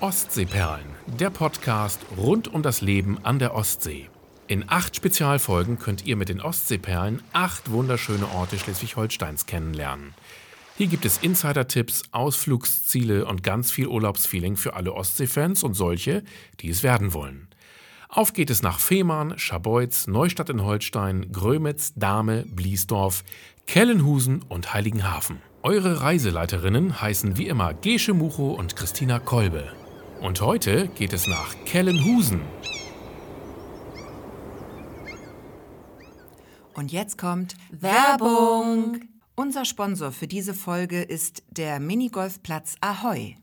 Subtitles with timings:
[0.00, 0.86] Ostseeperlen,
[1.18, 4.08] der Podcast rund um das Leben an der Ostsee.
[4.46, 10.14] In acht Spezialfolgen könnt ihr mit den Ostseeperlen acht wunderschöne Orte Schleswig-Holsteins kennenlernen.
[10.78, 16.24] Hier gibt es Insider-Tipps, Ausflugsziele und ganz viel Urlaubsfeeling für alle Ostseefans und solche,
[16.60, 17.48] die es werden wollen.
[18.08, 23.22] Auf geht es nach Fehmarn, Scharbeutz, Neustadt in Holstein, Grömitz, Dahme, Bliesdorf,
[23.66, 25.42] Kellenhusen und Heiligenhafen.
[25.62, 29.70] Eure Reiseleiterinnen heißen wie immer Gesche Mucho und Christina Kolbe.
[30.20, 32.42] Und heute geht es nach Kellenhusen.
[36.74, 39.00] Und jetzt kommt Werbung.
[39.34, 43.39] Unser Sponsor für diese Folge ist der Minigolfplatz Ahoy.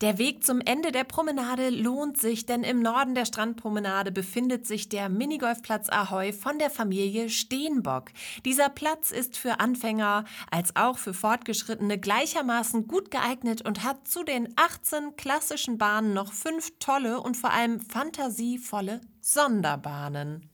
[0.00, 4.88] Der Weg zum Ende der Promenade lohnt sich, denn im Norden der Strandpromenade befindet sich
[4.88, 8.10] der Minigolfplatz Ahoy von der Familie Steenbock.
[8.44, 14.22] Dieser Platz ist für Anfänger als auch für Fortgeschrittene gleichermaßen gut geeignet und hat zu
[14.22, 20.48] den 18 klassischen Bahnen noch fünf tolle und vor allem fantasievolle Sonderbahnen.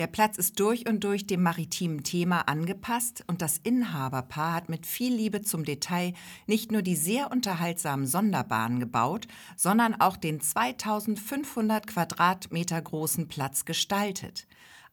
[0.00, 4.86] Der Platz ist durch und durch dem maritimen Thema angepasst und das Inhaberpaar hat mit
[4.86, 6.14] viel Liebe zum Detail
[6.46, 9.28] nicht nur die sehr unterhaltsamen Sonderbahnen gebaut,
[9.58, 14.46] sondern auch den 2500 Quadratmeter großen Platz gestaltet.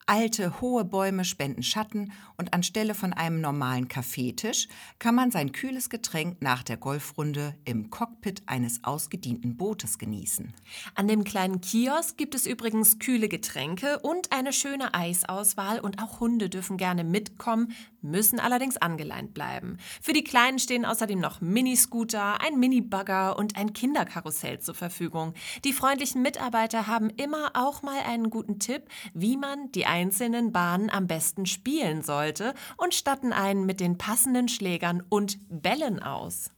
[0.09, 4.69] Alte, hohe Bäume spenden Schatten und anstelle von einem normalen Kaffeetisch
[4.99, 10.53] kann man sein kühles Getränk nach der Golfrunde im Cockpit eines ausgedienten Bootes genießen.
[10.95, 16.21] An dem kleinen Kiosk gibt es übrigens kühle Getränke und eine schöne Eisauswahl und auch
[16.21, 19.77] Hunde dürfen gerne mitkommen, müssen allerdings angeleint bleiben.
[20.01, 25.33] Für die Kleinen stehen außerdem noch Miniscooter, ein Minibagger und ein Kinderkarussell zur Verfügung.
[25.63, 30.89] Die freundlichen Mitarbeiter haben immer auch mal einen guten Tipp, wie man die einzelnen Bahnen
[30.89, 36.51] am besten spielen sollte und statten einen mit den passenden Schlägern und Bällen aus.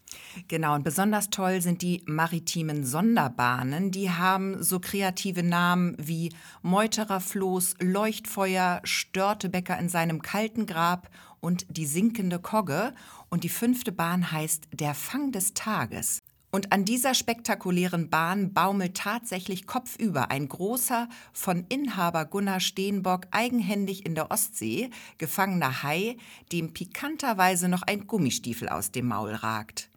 [0.48, 3.92] Genau, und besonders toll sind die maritimen Sonderbahnen.
[3.92, 11.66] Die haben so kreative Namen wie Meuterer Floß, Leuchtfeuer, Störtebecker in seinem kalten Grab und
[11.70, 12.94] die sinkende Kogge.
[13.30, 16.20] Und die fünfte Bahn heißt Der Fang des Tages.
[16.52, 24.04] Und an dieser spektakulären Bahn baumelt tatsächlich kopfüber ein großer, von Inhaber Gunnar Steenbock eigenhändig
[24.04, 24.90] in der Ostsee
[25.20, 26.18] gefangener Hai,
[26.52, 29.90] dem pikanterweise noch ein Gummistiefel aus dem Maul ragt.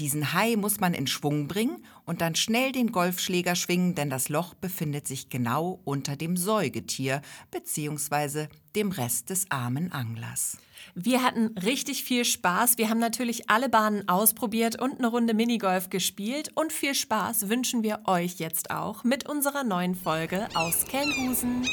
[0.00, 4.28] Diesen Hai muss man in Schwung bringen und dann schnell den Golfschläger schwingen, denn das
[4.28, 7.22] Loch befindet sich genau unter dem Säugetier
[7.52, 8.48] bzw.
[8.74, 10.58] dem Rest des armen Anglers.
[10.96, 12.76] Wir hatten richtig viel Spaß.
[12.76, 16.50] Wir haben natürlich alle Bahnen ausprobiert und eine Runde Minigolf gespielt.
[16.56, 21.66] Und viel Spaß wünschen wir euch jetzt auch mit unserer neuen Folge aus Kelnhusen.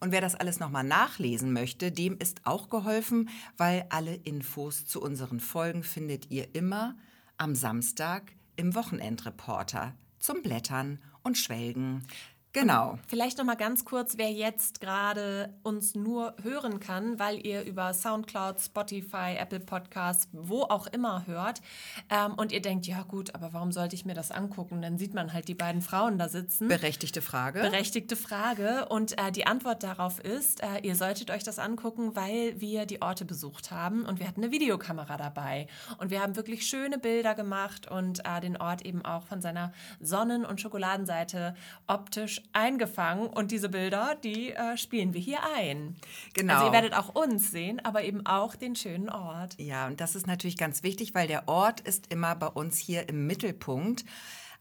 [0.01, 4.99] Und wer das alles nochmal nachlesen möchte, dem ist auch geholfen, weil alle Infos zu
[4.99, 6.95] unseren Folgen findet ihr immer
[7.37, 12.07] am Samstag im Wochenendreporter zum Blättern und Schwelgen.
[12.53, 12.99] Genau.
[13.07, 17.93] Vielleicht noch mal ganz kurz, wer jetzt gerade uns nur hören kann, weil ihr über
[17.93, 21.61] SoundCloud, Spotify, Apple Podcasts, wo auch immer hört
[22.09, 24.81] ähm, und ihr denkt, ja gut, aber warum sollte ich mir das angucken?
[24.81, 26.67] Dann sieht man halt die beiden Frauen da sitzen.
[26.67, 27.61] Berechtigte Frage.
[27.61, 28.87] Berechtigte Frage.
[28.89, 33.01] Und äh, die Antwort darauf ist, äh, ihr solltet euch das angucken, weil wir die
[33.01, 35.67] Orte besucht haben und wir hatten eine Videokamera dabei.
[35.99, 39.71] Und wir haben wirklich schöne Bilder gemacht und äh, den Ort eben auch von seiner
[40.01, 41.55] Sonnen- und Schokoladenseite
[41.87, 45.95] optisch eingefangen und diese Bilder, die äh, spielen wir hier ein.
[46.33, 46.53] Genau.
[46.55, 49.55] Also ihr werdet auch uns sehen, aber eben auch den schönen Ort.
[49.59, 53.07] Ja, und das ist natürlich ganz wichtig, weil der Ort ist immer bei uns hier
[53.09, 54.05] im Mittelpunkt.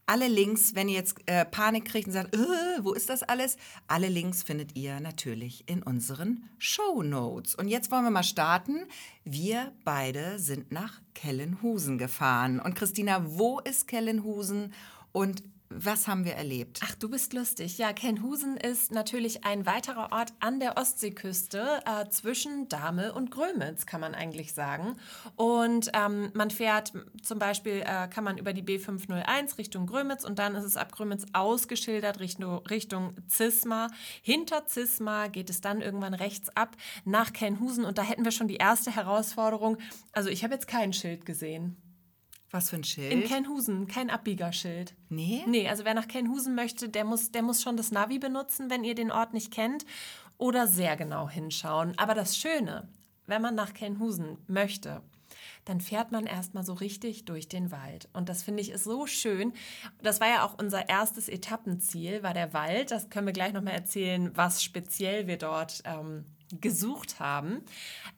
[0.07, 2.39] Alle Links, wenn ihr jetzt äh, Panik kriegt und sagt, äh,
[2.81, 3.55] wo ist das alles?
[3.87, 7.55] Alle Links findet ihr natürlich in unseren Show Notes.
[7.55, 8.85] Und jetzt wollen wir mal starten.
[9.23, 12.59] Wir beide sind nach Kellenhusen gefahren.
[12.59, 14.73] Und Christina, wo ist Kellenhusen
[15.11, 16.79] und was haben wir erlebt?
[16.83, 17.77] Ach, du bist lustig.
[17.77, 23.85] Ja, Kenhusen ist natürlich ein weiterer Ort an der Ostseeküste äh, zwischen Dahme und Grömitz,
[23.85, 24.97] kann man eigentlich sagen.
[25.35, 30.39] Und ähm, man fährt zum Beispiel, äh, kann man über die B501 Richtung Grömitz und
[30.39, 33.87] dann ist es ab Grömitz ausgeschildert Richtung, Richtung Zisma.
[34.21, 36.75] Hinter Zisma geht es dann irgendwann rechts ab
[37.05, 39.77] nach Kenhusen und da hätten wir schon die erste Herausforderung.
[40.11, 41.90] Also ich habe jetzt kein Schild gesehen.
[42.51, 43.11] Was für ein Schild?
[43.13, 44.93] In Kenhusen, kein Abbiegerschild.
[45.07, 45.43] Nee?
[45.47, 48.83] Nee, also wer nach Kenhusen möchte, der muss, der muss schon das Navi benutzen, wenn
[48.83, 49.85] ihr den Ort nicht kennt.
[50.37, 51.93] Oder sehr genau hinschauen.
[51.97, 52.89] Aber das Schöne,
[53.25, 55.01] wenn man nach Kenhusen möchte,
[55.65, 58.09] dann fährt man erstmal so richtig durch den Wald.
[58.13, 59.53] Und das finde ich ist so schön.
[60.01, 62.91] Das war ja auch unser erstes Etappenziel, war der Wald.
[62.91, 66.25] Das können wir gleich nochmal erzählen, was speziell wir dort ähm,
[66.59, 67.61] gesucht haben.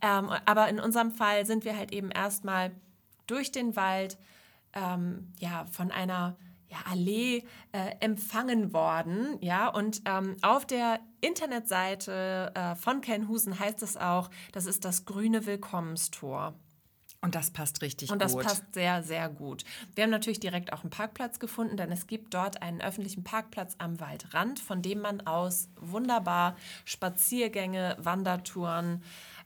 [0.01, 2.71] Ähm, aber in unserem Fall sind wir halt eben erstmal
[3.27, 4.17] durch den Wald
[4.73, 6.37] ähm, ja, von einer
[6.69, 9.37] ja, Allee äh, empfangen worden.
[9.41, 15.05] Ja, und ähm, auf der Internetseite äh, von Kenhusen heißt es auch, das ist das
[15.05, 16.55] grüne Willkommenstor.
[17.23, 18.13] Und das passt richtig gut.
[18.13, 18.43] Und das gut.
[18.43, 19.63] passt sehr, sehr gut.
[19.95, 23.75] Wir haben natürlich direkt auch einen Parkplatz gefunden, denn es gibt dort einen öffentlichen Parkplatz
[23.77, 29.01] am Waldrand, von dem man aus wunderbar Spaziergänge, Wandertouren,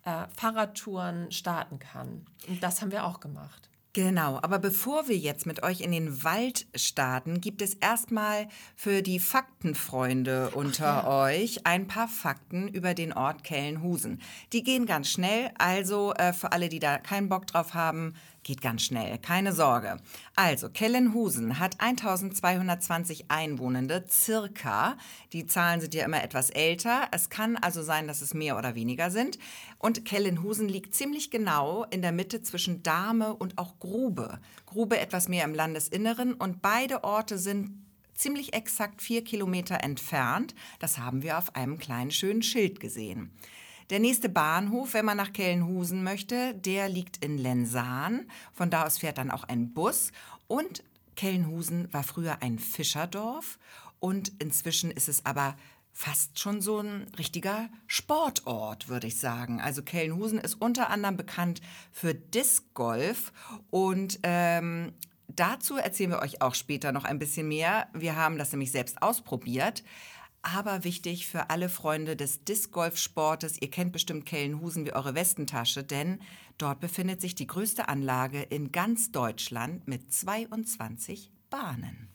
[0.07, 2.25] äh, Fahrradtouren starten kann.
[2.47, 3.69] Und das haben wir auch gemacht.
[3.91, 9.01] Genau, aber bevor wir jetzt mit euch in den Wald starten, gibt es erstmal für
[9.01, 11.07] die Faktenfreunde unter ja.
[11.07, 14.21] euch ein paar Fakten über den Ort Kellenhusen.
[14.53, 18.13] Die gehen ganz schnell, also äh, für alle, die da keinen Bock drauf haben,
[18.47, 19.97] Geht ganz schnell, keine Sorge.
[20.37, 24.97] Also, Kellenhusen hat 1220 Einwohnende, circa.
[25.33, 27.09] Die Zahlen sind ja immer etwas älter.
[27.11, 29.37] Es kann also sein, dass es mehr oder weniger sind.
[29.79, 34.39] Und Kellenhusen liegt ziemlich genau in der Mitte zwischen Dahme und auch Grube.
[34.65, 40.55] Grube etwas mehr im Landesinneren und beide Orte sind ziemlich exakt vier Kilometer entfernt.
[40.79, 43.29] Das haben wir auf einem kleinen schönen Schild gesehen.
[43.89, 48.29] Der nächste Bahnhof, wenn man nach Kellenhusen möchte, der liegt in Lensahn.
[48.51, 50.11] Von da aus fährt dann auch ein Bus.
[50.47, 50.83] Und
[51.15, 53.57] Kellenhusen war früher ein Fischerdorf
[53.99, 55.55] und inzwischen ist es aber
[55.91, 59.59] fast schon so ein richtiger Sportort, würde ich sagen.
[59.59, 61.61] Also Kellenhusen ist unter anderem bekannt
[61.91, 63.33] für Disc Golf
[63.71, 64.93] und ähm,
[65.27, 67.87] dazu erzählen wir euch auch später noch ein bisschen mehr.
[67.93, 69.83] Wir haben das nämlich selbst ausprobiert
[70.41, 73.61] aber wichtig für alle Freunde des Disc-Golf-Sportes.
[73.61, 76.19] Ihr kennt bestimmt Kellenhusen wie eure Westentasche, denn
[76.57, 82.09] dort befindet sich die größte Anlage in ganz Deutschland mit 22 Bahnen.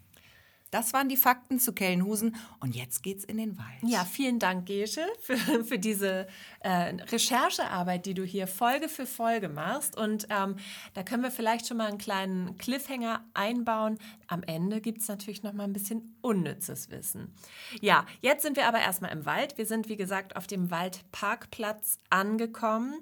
[0.73, 3.69] Das waren die Fakten zu Kellenhusen und jetzt geht's in den Wald.
[3.83, 6.27] Ja, vielen Dank, Gesche, für, für diese
[6.61, 9.99] äh, Recherchearbeit, die du hier Folge für Folge machst.
[9.99, 10.57] Und ähm,
[10.95, 13.99] da können wir vielleicht schon mal einen kleinen Cliffhanger einbauen.
[14.29, 17.35] Am Ende gibt es natürlich noch mal ein bisschen unnützes Wissen.
[17.83, 19.59] Ja, jetzt sind wir aber erstmal im Wald.
[19.59, 22.95] Wir sind, wie gesagt, auf dem Waldparkplatz angekommen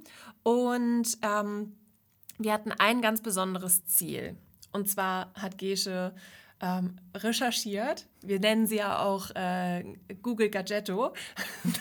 [0.43, 1.77] und ähm,
[2.39, 4.37] wir hatten ein ganz besonderes Ziel.
[4.73, 6.15] Und zwar hat Gesche
[6.61, 8.07] ähm, recherchiert.
[8.23, 9.85] Wir nennen sie ja auch äh,
[10.23, 11.13] Google Gadgetto.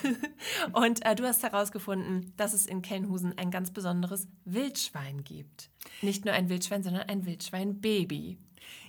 [0.73, 5.69] und äh, du hast herausgefunden, dass es in Kenhusen ein ganz besonderes Wildschwein gibt.
[6.01, 8.37] Nicht nur ein Wildschwein, sondern ein Wildschweinbaby.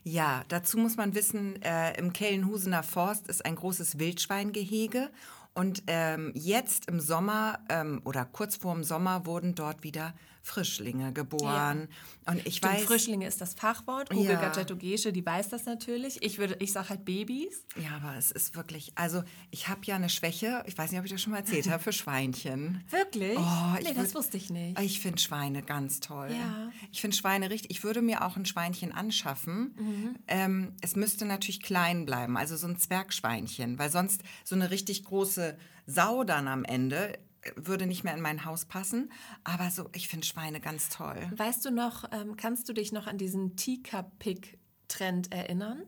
[0.02, 5.10] Ja, dazu muss man wissen, äh, im Kellenhusener Forst ist ein großes Wildschweingehege
[5.54, 11.12] und ähm, jetzt im Sommer ähm, oder kurz vor dem Sommer wurden dort wieder Frischlinge
[11.12, 11.88] geboren.
[12.26, 12.32] Ja.
[12.32, 12.82] Und ich Stimmt, weiß.
[12.84, 14.10] Frischlinge ist das Fachwort.
[14.10, 14.40] Google ja.
[14.40, 16.22] Gadgetogese, die weiß das natürlich.
[16.22, 17.64] Ich würde, ich sage halt Babys.
[17.76, 21.06] Ja, aber es ist wirklich, also ich habe ja eine Schwäche, ich weiß nicht, ob
[21.06, 22.84] ich das schon mal erzählt habe, für Schweinchen.
[22.90, 23.38] Wirklich?
[23.38, 24.80] Oh, nee, das wusste ich nicht.
[24.80, 26.30] Ich finde Schweine ganz toll.
[26.30, 26.70] Ja.
[26.92, 29.74] Ich finde Schweine richtig, ich würde mir auch ein Schweinchen anschaffen.
[29.78, 30.16] Mhm.
[30.26, 35.04] Ähm, es müsste natürlich klein bleiben, also so ein Zwergschweinchen, weil sonst so eine richtig
[35.04, 35.56] große
[35.86, 37.18] Sau dann am Ende
[37.56, 39.10] würde nicht mehr in mein Haus passen.
[39.44, 41.16] Aber so, ich finde Schweine ganz toll.
[41.34, 45.82] Weißt du noch, ähm, kannst du dich noch an diesen Teacup-Pig-Trend erinnern?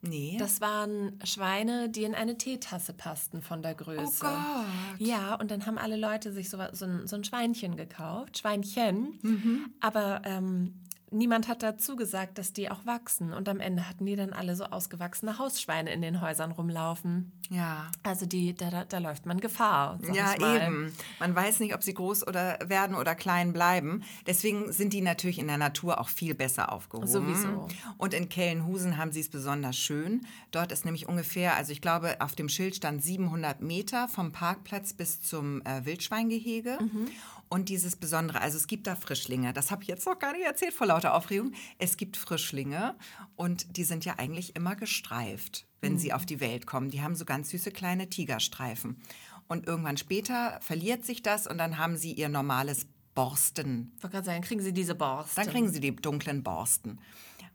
[0.00, 0.36] Nee.
[0.38, 4.24] Das waren Schweine, die in eine Teetasse passten von der Größe.
[4.24, 5.00] Oh Gott.
[5.00, 9.18] Ja, und dann haben alle Leute sich so, so, ein, so ein Schweinchen gekauft, Schweinchen.
[9.22, 9.74] Mhm.
[9.80, 10.74] Aber ähm,
[11.10, 13.32] niemand hat dazu gesagt, dass die auch wachsen.
[13.32, 17.32] Und am Ende hatten die dann alle so ausgewachsene Hausschweine in den Häusern rumlaufen.
[17.50, 17.90] Ja.
[18.02, 19.98] Also die, da, da, läuft man Gefahr.
[20.12, 20.92] Ja, eben.
[21.18, 24.02] Man weiß nicht, ob sie groß oder werden oder klein bleiben.
[24.26, 27.08] Deswegen sind die natürlich in der Natur auch viel besser aufgehoben.
[27.08, 27.68] Sowieso.
[27.96, 30.26] Und in Kellenhusen haben sie es besonders schön.
[30.50, 34.92] Dort ist nämlich ungefähr, also ich glaube, auf dem Schild stand 700 Meter vom Parkplatz
[34.92, 36.78] bis zum äh, Wildschweingehege.
[36.80, 37.08] Mhm.
[37.50, 40.44] Und dieses Besondere, also es gibt da Frischlinge, das habe ich jetzt noch gar nicht
[40.44, 41.52] erzählt vor lauter Aufregung.
[41.78, 42.94] Es gibt Frischlinge
[43.36, 45.66] und die sind ja eigentlich immer gestreift.
[45.80, 46.90] wenn sie auf die Welt kommen.
[46.90, 49.00] Die haben so ganz süße kleine Tigerstreifen.
[49.46, 53.92] Und irgendwann später verliert sich das und dann haben sie ihr normales Borsten.
[53.96, 55.42] Ich wollte gerade sagen, kriegen Sie diese Borsten.
[55.42, 57.00] Dann kriegen sie die dunklen Borsten.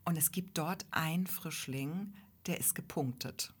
[0.04, 2.12] Und es gibt dort einen Frischling,
[2.46, 3.52] der ist gepunktet.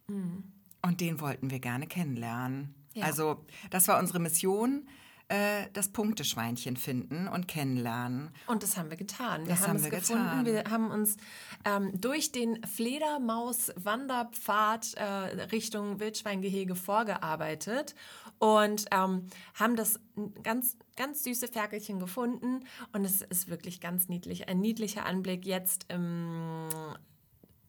[0.82, 2.74] Und den wollten wir gerne kennenlernen.
[2.94, 3.04] Ja.
[3.06, 4.88] Also das war unsere Mission,
[5.28, 8.30] äh, das Punkteschweinchen finden und kennenlernen.
[8.46, 9.42] Und das haben wir getan.
[9.42, 10.22] Wir Das haben, haben es wir gefunden.
[10.24, 10.46] getan.
[10.46, 11.16] Wir haben uns
[11.64, 15.04] ähm, durch den Fledermaus-Wanderpfad äh,
[15.52, 17.94] Richtung Wildschweingehege vorgearbeitet
[18.38, 20.00] und ähm, haben das
[20.42, 22.64] ganz, ganz süße Ferkelchen gefunden.
[22.92, 24.48] Und es ist wirklich ganz niedlich.
[24.48, 26.68] Ein niedlicher Anblick jetzt im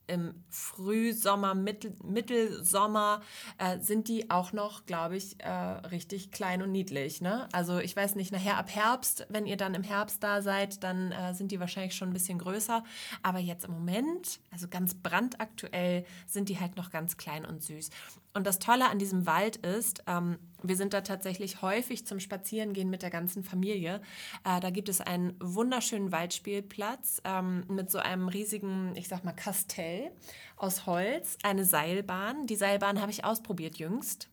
[0.07, 3.21] im Frühsommer, Mittel, Mittelsommer
[3.57, 7.21] äh, sind die auch noch, glaube ich, äh, richtig klein und niedlich.
[7.21, 7.47] Ne?
[7.51, 11.12] Also ich weiß nicht, nachher ab Herbst, wenn ihr dann im Herbst da seid, dann
[11.12, 12.83] äh, sind die wahrscheinlich schon ein bisschen größer.
[13.24, 17.89] Aber jetzt im Moment, also ganz brandaktuell, sind die halt noch ganz klein und süß.
[18.33, 22.89] Und das Tolle an diesem Wald ist, ähm, wir sind da tatsächlich häufig zum Spazierengehen
[22.89, 24.01] mit der ganzen Familie.
[24.43, 29.33] Äh, da gibt es einen wunderschönen Waldspielplatz ähm, mit so einem riesigen, ich sag mal,
[29.33, 30.12] Kastell
[30.57, 32.47] aus Holz, eine Seilbahn.
[32.47, 34.29] Die Seilbahn habe ich ausprobiert jüngst.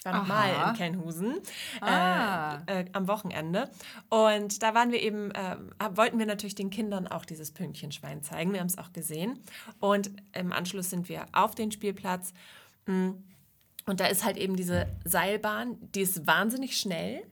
[0.00, 1.40] Ich war nochmal in Kelnhusen
[1.82, 2.62] Ah.
[2.66, 3.68] äh, äh, am Wochenende.
[4.08, 5.56] Und da waren wir eben, äh,
[5.94, 8.54] wollten wir natürlich den Kindern auch dieses Pünktchenschwein zeigen.
[8.54, 9.38] Wir haben es auch gesehen.
[9.78, 12.32] Und im Anschluss sind wir auf den Spielplatz.
[12.86, 13.10] Mm.
[13.86, 17.22] Und da ist halt eben diese Seilbahn, die ist wahnsinnig schnell.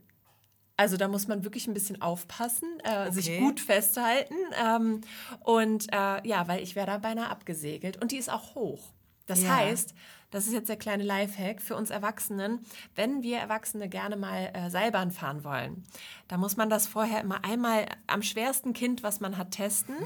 [0.76, 3.38] Also da muss man wirklich ein bisschen aufpassen, äh, sich Okay.
[3.40, 4.35] gut festhalten.
[4.64, 5.00] Ähm,
[5.45, 8.00] und äh, ja, weil ich wäre da beinahe abgesegelt.
[8.00, 8.93] Und die ist auch hoch.
[9.26, 9.57] Das Ja.
[9.57, 9.95] heißt,
[10.30, 12.61] das ist jetzt der kleine Lifehack für uns Erwachsenen,
[12.94, 15.85] wenn wir Erwachsene gerne mal äh, Seilbahn fahren wollen,
[16.28, 19.97] da muss man das vorher immer einmal am schwersten Kind, was man hat, testen,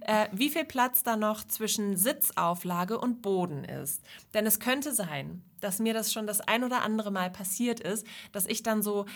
[0.02, 4.02] äh, wie viel Platz da noch zwischen Sitzauflage und Boden ist.
[4.34, 8.06] Denn es könnte sein, dass mir das schon das ein oder andere Mal passiert ist,
[8.32, 9.06] dass ich dann so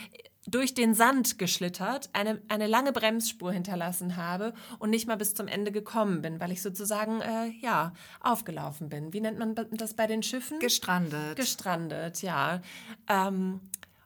[0.50, 5.48] durch den Sand geschlittert, eine, eine lange Bremsspur hinterlassen habe und nicht mal bis zum
[5.48, 9.12] Ende gekommen bin, weil ich sozusagen, äh, ja, aufgelaufen bin.
[9.12, 10.58] Wie nennt man das bei den Schiffen?
[10.58, 11.36] Gestrandet.
[11.36, 12.60] Gestrandet, ja.
[13.08, 13.60] Ähm,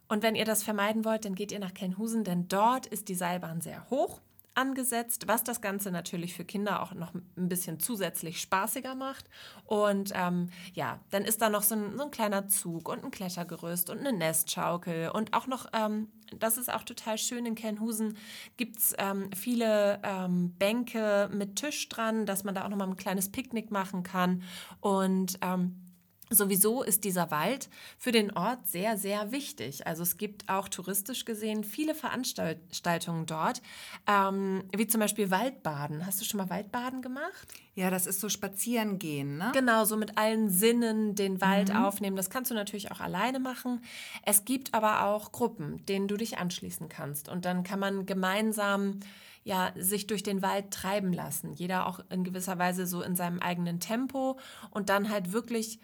[0.08, 3.14] und wenn ihr das vermeiden wollt, dann geht ihr nach Kelnhusen, denn dort ist die
[3.14, 4.20] Seilbahn sehr hoch
[4.54, 9.28] angesetzt, was das Ganze natürlich für Kinder auch noch ein bisschen zusätzlich spaßiger macht.
[9.64, 13.10] Und ähm, ja, dann ist da noch so ein, so ein kleiner Zug und ein
[13.10, 18.16] Klettergerüst und eine Nestschaukel und auch noch, ähm, das ist auch total schön in Kelnhusen,
[18.56, 22.88] gibt es ähm, viele ähm, Bänke mit Tisch dran, dass man da auch noch mal
[22.88, 24.42] ein kleines Picknick machen kann.
[24.80, 25.91] Und ähm,
[26.32, 29.86] Sowieso ist dieser Wald für den Ort sehr, sehr wichtig.
[29.86, 33.62] Also es gibt auch touristisch gesehen viele Veranstaltungen dort,
[34.06, 36.06] ähm, wie zum Beispiel Waldbaden.
[36.06, 37.48] Hast du schon mal Waldbaden gemacht?
[37.74, 39.50] Ja, das ist so spazieren gehen, ne?
[39.54, 42.16] Genau, so mit allen Sinnen den Wald aufnehmen.
[42.16, 43.82] Das kannst du natürlich auch alleine machen.
[44.24, 47.28] Es gibt aber auch Gruppen, denen du dich anschließen kannst.
[47.28, 49.00] Und dann kann man gemeinsam
[49.44, 51.52] ja, sich durch den Wald treiben lassen.
[51.52, 54.38] Jeder auch in gewisser Weise so in seinem eigenen Tempo
[54.70, 55.80] und dann halt wirklich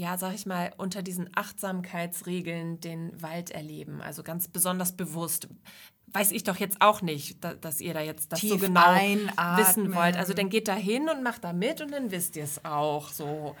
[0.00, 4.00] ja, sag ich mal, unter diesen Achtsamkeitsregeln den Wald erleben.
[4.00, 5.46] Also ganz besonders bewusst.
[6.06, 8.80] Weiß ich doch jetzt auch nicht, da, dass ihr da jetzt das so Tief genau
[8.80, 9.58] einatmen.
[9.58, 10.16] wissen wollt.
[10.16, 13.10] Also dann geht da hin und macht da mit und dann wisst ihr es auch
[13.10, 13.54] so.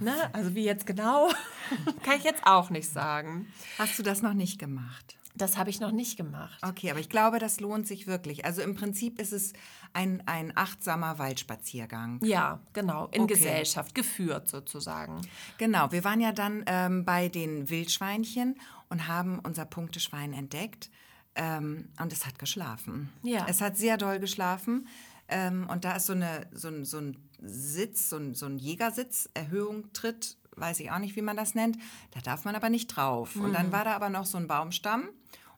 [0.00, 0.14] Ne?
[0.32, 1.28] Also wie jetzt genau,
[2.02, 3.52] kann ich jetzt auch nicht sagen.
[3.76, 5.18] Hast du das noch nicht gemacht?
[5.34, 6.58] Das habe ich noch nicht gemacht.
[6.62, 8.44] Okay, aber ich glaube, das lohnt sich wirklich.
[8.44, 9.54] Also im Prinzip ist es
[9.94, 12.20] ein, ein achtsamer Waldspaziergang.
[12.22, 13.34] Ja, genau, in Okay.
[13.34, 15.22] Gesellschaft, geführt sozusagen.
[15.58, 18.56] Genau, wir waren ja dann ähm, bei den Wildschweinchen
[18.90, 20.90] und haben unser Punkteschwein entdeckt.
[21.34, 23.10] Ähm, und es hat geschlafen.
[23.22, 23.46] Ja.
[23.48, 24.86] Es hat sehr doll geschlafen.
[25.28, 28.58] Ähm, und da ist so, eine, so, ein, so ein Sitz, so ein, so ein
[28.58, 31.76] Jägersitz, Erhöhung tritt, weiß ich auch nicht, wie man das nennt.
[32.12, 33.36] Da darf man aber nicht drauf.
[33.36, 35.08] Und dann war da aber noch so ein Baumstamm.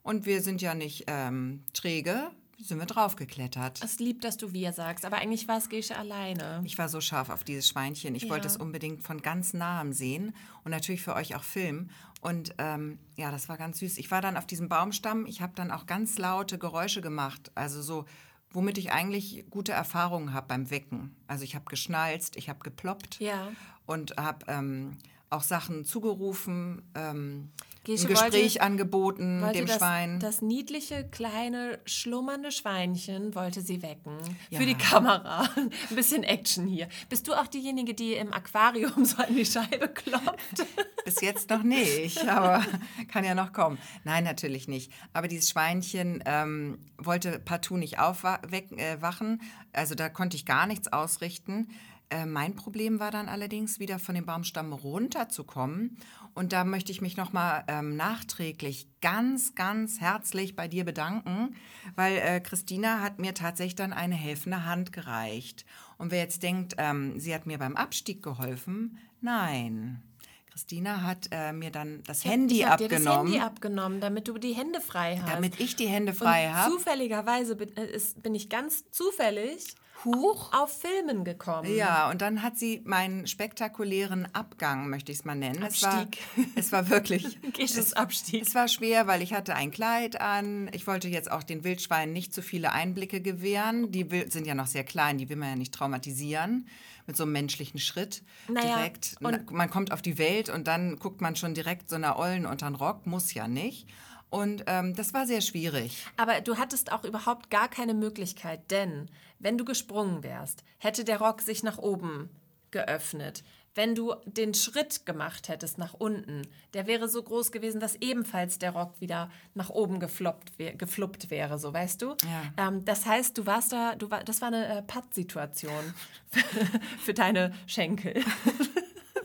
[0.03, 3.83] Und wir sind ja nicht ähm, träge, sind wir draufgeklettert.
[3.83, 6.61] Es liebt, dass du wir sagst, aber eigentlich war es Gesche alleine.
[6.65, 8.15] Ich war so scharf auf dieses Schweinchen.
[8.15, 8.55] Ich wollte Ja.
[8.55, 11.91] es unbedingt von ganz nahem sehen und natürlich für euch auch filmen.
[12.21, 13.99] Und ähm, ja, das war ganz süß.
[13.99, 15.27] Ich war dann auf diesem Baumstamm.
[15.27, 17.51] Ich habe dann auch ganz laute Geräusche gemacht.
[17.55, 18.05] Also so,
[18.51, 21.17] womit ich eigentlich gute Erfahrungen habe beim Wecken.
[21.27, 23.49] Also ich habe geschnalzt, ich habe geploppt Ja.
[23.87, 24.97] Und habe ähm,
[25.31, 27.51] auch Sachen zugerufen, ähm,
[27.85, 30.19] Gesche ein Gespräch wollte- angeboten wollte dem das, Schwein.
[30.19, 34.17] Das niedliche, kleine, schlummernde Schweinchen wollte sie wecken.
[34.49, 34.59] Ja.
[34.59, 35.43] Für die Kamera.
[35.57, 36.89] Ein bisschen Action hier.
[37.11, 40.65] Bist du auch diejenige, die im Aquarium so an die Scheibe klopft?
[41.05, 42.65] Bis jetzt noch nicht, aber
[43.13, 43.77] kann ja noch kommen.
[44.05, 44.91] Nein, natürlich nicht.
[45.13, 48.79] Aber dieses Schweinchen ähm, wollte partout nicht aufwachen.
[48.79, 51.69] Äh, also da konnte ich gar nichts ausrichten.
[52.15, 55.99] Äh, mein Problem war dann allerdings, wieder von dem Baumstamm runterzukommen.
[56.33, 61.57] Und da möchte ich mich nochmal ähm, nachträglich ganz, ganz herzlich bei dir bedanken,
[61.97, 65.65] weil äh, Christina hat mir tatsächlich dann eine helfende Hand gereicht.
[65.99, 70.03] Und wer jetzt denkt, ähm, sie hat mir beim Abstieg geholfen, nein.
[70.51, 73.03] Christina hat äh, mir dann das Handy ich hab abgenommen.
[73.03, 75.33] Dir das Handy abgenommen, damit du die Hände frei hast.
[75.33, 76.71] Damit ich die Hände frei habe.
[76.71, 80.53] Zufälligerweise bin, äh, ist, bin ich ganz zufällig Huch.
[80.53, 81.75] auf Filmen gekommen.
[81.75, 85.63] Ja, und dann hat sie meinen spektakulären Abgang, möchte ich es mal nennen.
[85.63, 86.19] Abstieg.
[86.37, 87.39] Es war, es war wirklich.
[87.59, 88.43] es, Abstieg.
[88.43, 90.71] Es war schwer, weil ich hatte ein Kleid an.
[90.73, 93.91] Ich wollte jetzt auch den Wildschweinen nicht zu viele Einblicke gewähren.
[93.93, 96.67] Die sind ja noch sehr klein, die will man ja nicht traumatisieren
[97.07, 99.17] mit so einem menschlichen Schritt naja, direkt.
[99.21, 102.47] Und man kommt auf die Welt und dann guckt man schon direkt so einer Ollen
[102.47, 103.87] unter den Rock, muss ja nicht.
[104.31, 106.05] Und ähm, das war sehr schwierig.
[106.17, 109.09] Aber du hattest auch überhaupt gar keine Möglichkeit, denn
[109.45, 112.31] wenn du gesprungen wärst, hätte der Rock sich nach oben
[112.71, 113.45] geöffnet.
[113.75, 118.59] Wenn du den Schritt gemacht hättest nach unten, der wäre so groß gewesen, dass ebenfalls
[118.59, 122.17] der Rock wieder nach oben gefloppt, gefluppt wäre, so weißt du.
[122.57, 122.69] Ja.
[122.69, 125.93] Ähm, das heißt, du warst da, du war, das war eine äh, Patt-Situation
[127.01, 128.25] für deine Schenkel.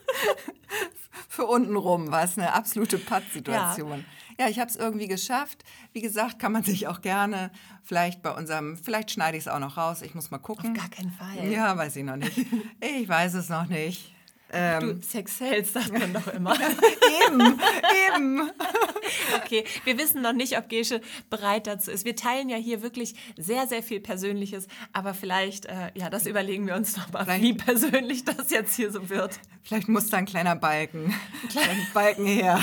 [1.29, 3.99] für unten rum war es eine absolute Patt-Situation.
[3.99, 4.28] Ja.
[4.39, 5.63] Ja, ich habe es irgendwie geschafft.
[5.91, 7.51] Wie gesagt, kann man sich auch gerne
[7.83, 10.71] vielleicht bei unserem, vielleicht schneide ich es auch noch raus, ich muss mal gucken.
[10.71, 11.51] Auf gar keinen Fall.
[11.51, 12.37] Ja, weiß ich noch nicht.
[12.79, 14.13] Ich weiß es noch nicht.
[14.51, 16.55] Ähm, du, Sex hältst, sagt man doch immer.
[17.27, 17.59] eben,
[18.07, 18.51] eben.
[19.35, 22.05] okay, wir wissen noch nicht, ob Gesche bereit dazu ist.
[22.05, 26.65] Wir teilen ja hier wirklich sehr, sehr viel Persönliches, aber vielleicht, äh, ja, das überlegen
[26.65, 29.39] wir uns noch mal, wie persönlich das jetzt hier so wird.
[29.63, 31.13] Vielleicht muss da ein kleiner Balken,
[31.55, 32.59] ein Balken her.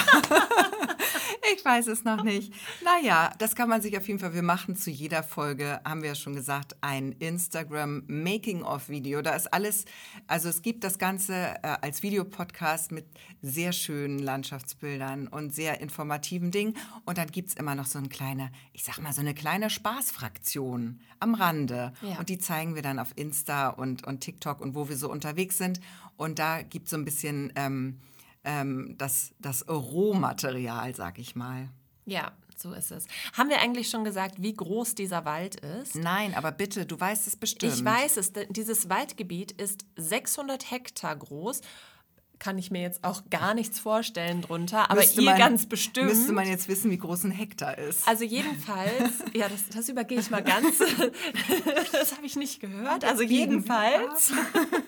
[1.54, 2.52] Ich weiß es noch nicht.
[2.82, 4.34] Naja, das kann man sich auf jeden Fall.
[4.34, 9.22] Wir machen zu jeder Folge, haben wir ja schon gesagt, ein Instagram Making-of-Video.
[9.22, 9.84] Da ist alles,
[10.26, 13.06] also es gibt das Ganze äh, als Videopodcast mit
[13.42, 16.76] sehr schönen Landschaftsbildern und sehr informativen Dingen.
[17.04, 19.70] Und dann gibt es immer noch so eine kleine, ich sag mal, so eine kleine
[19.70, 21.92] Spaßfraktion am Rande.
[22.02, 22.18] Ja.
[22.18, 25.58] Und die zeigen wir dann auf Insta und, und TikTok und wo wir so unterwegs
[25.58, 25.80] sind.
[26.16, 27.52] Und da gibt es so ein bisschen.
[27.56, 27.98] Ähm,
[28.46, 31.68] ähm, das, das Rohmaterial, sag ich mal.
[32.06, 33.06] Ja, so ist es.
[33.34, 35.96] Haben wir eigentlich schon gesagt, wie groß dieser Wald ist?
[35.96, 37.74] Nein, aber bitte, du weißt es bestimmt.
[37.74, 38.32] Ich weiß es.
[38.48, 41.60] Dieses Waldgebiet ist 600 Hektar groß
[42.38, 46.08] kann ich mir jetzt auch gar nichts vorstellen drunter, aber müsste ihr man, ganz bestimmt.
[46.08, 48.06] Müsste man jetzt wissen, wie groß ein Hektar ist.
[48.06, 50.78] Also jedenfalls, ja, das, das übergehe ich mal ganz.
[51.92, 53.04] das habe ich nicht gehört.
[53.04, 54.32] Also jedenfalls,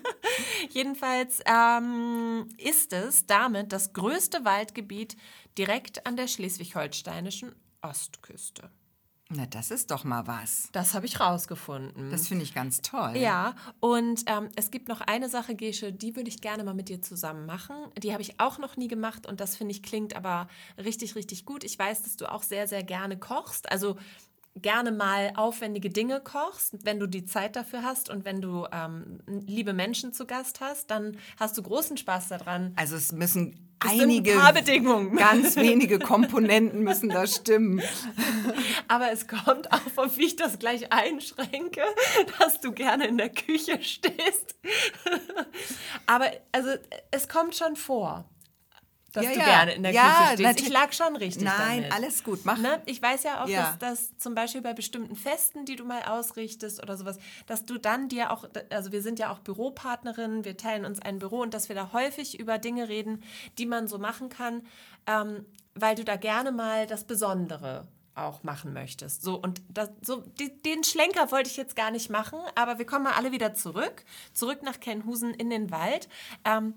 [0.71, 5.17] jedenfalls ähm, ist es damit das größte Waldgebiet
[5.57, 8.71] direkt an der schleswig-holsteinischen Ostküste.
[9.31, 10.71] Na, das ist doch mal was.
[10.73, 12.11] Das habe ich rausgefunden.
[12.11, 13.15] Das finde ich ganz toll.
[13.17, 16.89] Ja, und ähm, es gibt noch eine Sache, Gesche, die würde ich gerne mal mit
[16.89, 17.77] dir zusammen machen.
[17.99, 21.45] Die habe ich auch noch nie gemacht und das finde ich klingt aber richtig, richtig
[21.45, 21.63] gut.
[21.63, 23.71] Ich weiß, dass du auch sehr, sehr gerne kochst.
[23.71, 23.97] Also
[24.57, 29.21] gerne mal aufwendige Dinge kochst, wenn du die Zeit dafür hast und wenn du ähm,
[29.27, 32.73] liebe Menschen zu Gast hast, dann hast du großen Spaß daran.
[32.77, 35.17] Also es müssen einige Bedingungen.
[35.17, 37.81] ganz wenige Komponenten müssen da stimmen.
[38.89, 41.83] Aber es kommt auch von, wie ich das gleich einschränke,
[42.39, 44.57] dass du gerne in der Küche stehst.
[46.07, 46.71] Aber also
[47.11, 48.29] es kommt schon vor
[49.13, 49.45] dass ja, du ja.
[49.45, 50.61] gerne in der ja, Küche stehst.
[50.61, 51.93] Ich lag schon richtig Nein, damit.
[51.93, 52.59] alles gut, mach.
[52.59, 52.83] Ne?
[52.85, 56.83] Ich weiß ja auch, dass das zum Beispiel bei bestimmten Festen, die du mal ausrichtest
[56.83, 60.85] oder sowas, dass du dann dir auch, also wir sind ja auch Büropartnerinnen, wir teilen
[60.85, 63.23] uns ein Büro und dass wir da häufig über Dinge reden,
[63.59, 64.63] die man so machen kann,
[65.07, 69.23] ähm, weil du da gerne mal das Besondere auch machen möchtest.
[69.23, 72.85] So, und das, so, die, den Schlenker wollte ich jetzt gar nicht machen, aber wir
[72.85, 76.09] kommen mal alle wieder zurück, zurück nach Kenhusen in den Wald.
[76.45, 76.75] Ähm,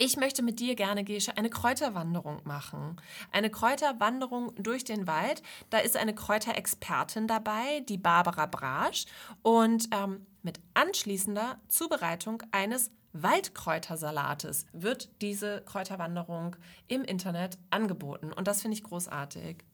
[0.00, 2.96] ich möchte mit dir gerne, Gesche, eine Kräuterwanderung machen.
[3.32, 5.42] Eine Kräuterwanderung durch den Wald.
[5.68, 9.04] Da ist eine Kräuterexpertin dabei, die Barbara Brasch.
[9.42, 16.56] Und ähm, mit anschließender Zubereitung eines Waldkräutersalates wird diese Kräuterwanderung
[16.88, 18.32] im Internet angeboten.
[18.32, 19.64] Und das finde ich großartig.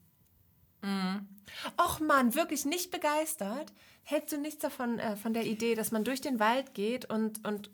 [0.81, 1.25] Mhm.
[1.79, 3.71] Och man, wirklich nicht begeistert?
[4.03, 7.47] Hältst du nichts davon, äh, von der Idee, dass man durch den Wald geht und,
[7.47, 7.69] und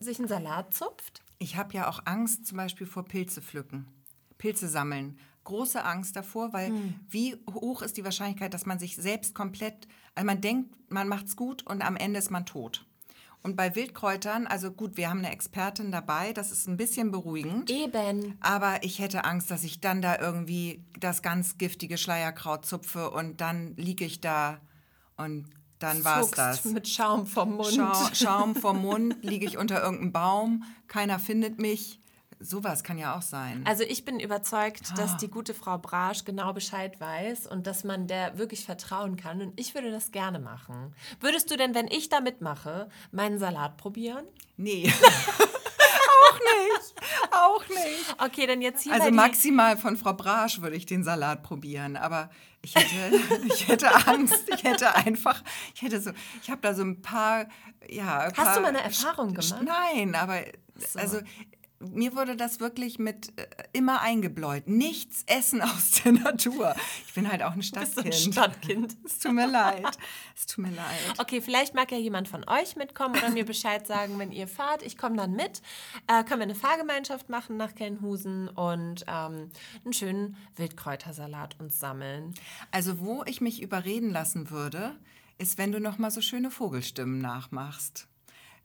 [0.00, 1.22] sich einen Salat zupft?
[1.38, 3.86] Ich habe ja auch Angst zum Beispiel vor Pilze pflücken,
[4.38, 5.18] Pilze sammeln.
[5.44, 6.94] Große Angst davor, weil hm.
[7.08, 11.36] wie hoch ist die Wahrscheinlichkeit, dass man sich selbst komplett, also man denkt, man macht's
[11.36, 12.84] gut und am Ende ist man tot.
[13.46, 17.70] Und bei Wildkräutern, also gut, wir haben eine Expertin dabei, das ist ein bisschen beruhigend.
[17.70, 18.36] Eben.
[18.40, 23.40] Aber ich hätte Angst, dass ich dann da irgendwie das ganz giftige Schleierkraut zupfe und
[23.40, 24.60] dann liege ich da
[25.16, 25.46] und
[25.78, 26.64] dann war es das.
[26.64, 27.72] mit Schaum vom Mund.
[27.74, 32.00] Schau, Schaum vom Mund, liege ich unter irgendeinem Baum, keiner findet mich.
[32.38, 33.64] Sowas kann ja auch sein.
[33.66, 34.94] Also ich bin überzeugt, Ah.
[34.96, 39.40] dass die gute Frau Brasch genau Bescheid weiß und dass man der wirklich vertrauen kann.
[39.40, 40.94] Und ich würde das gerne machen.
[41.20, 44.24] Würdest du denn, wenn ich da mitmache, meinen Salat probieren?
[44.58, 44.92] nee.
[46.28, 46.94] auch nicht.
[47.32, 48.16] Auch nicht.
[48.18, 52.30] Okay, dann jetzt hier Also maximal von Frau Brasch würde ich den Salat probieren, aber
[52.66, 54.44] ich hätte, ich hätte Angst.
[54.52, 55.42] Ich hätte einfach,
[55.74, 56.10] ich hätte so,
[56.42, 57.46] ich habe da so ein paar,
[57.88, 58.18] ja.
[58.18, 59.62] ein Hast paar du mal eine Erfahrung gemacht?
[59.62, 60.42] Nein, aber
[60.76, 60.98] So.
[60.98, 61.20] also
[61.78, 64.66] mir wurde das wirklich mit äh, immer eingebläut.
[64.66, 66.74] Nichts essen aus der Natur.
[67.06, 68.34] Ich bin halt auch ein bist du ein Stadtkind.
[68.34, 68.96] Stadtkind.
[69.06, 69.98] Es tut mir leid.
[70.36, 71.14] Es tut mir leid.
[71.18, 74.82] Okay, vielleicht mag ja jemand von euch mitkommen oder mir Bescheid sagen, wenn ihr fahrt.
[74.82, 75.62] Ich komme dann mit.
[76.06, 79.50] Äh, können wir eine Fahrgemeinschaft machen nach Kelnhusen und ähm,
[79.84, 82.34] einen schönen Wildkräutersalat uns sammeln.
[82.70, 84.96] Also wo ich mich überreden lassen würde,
[85.38, 88.08] ist, wenn du noch mal so schöne Vogelstimmen nachmachst.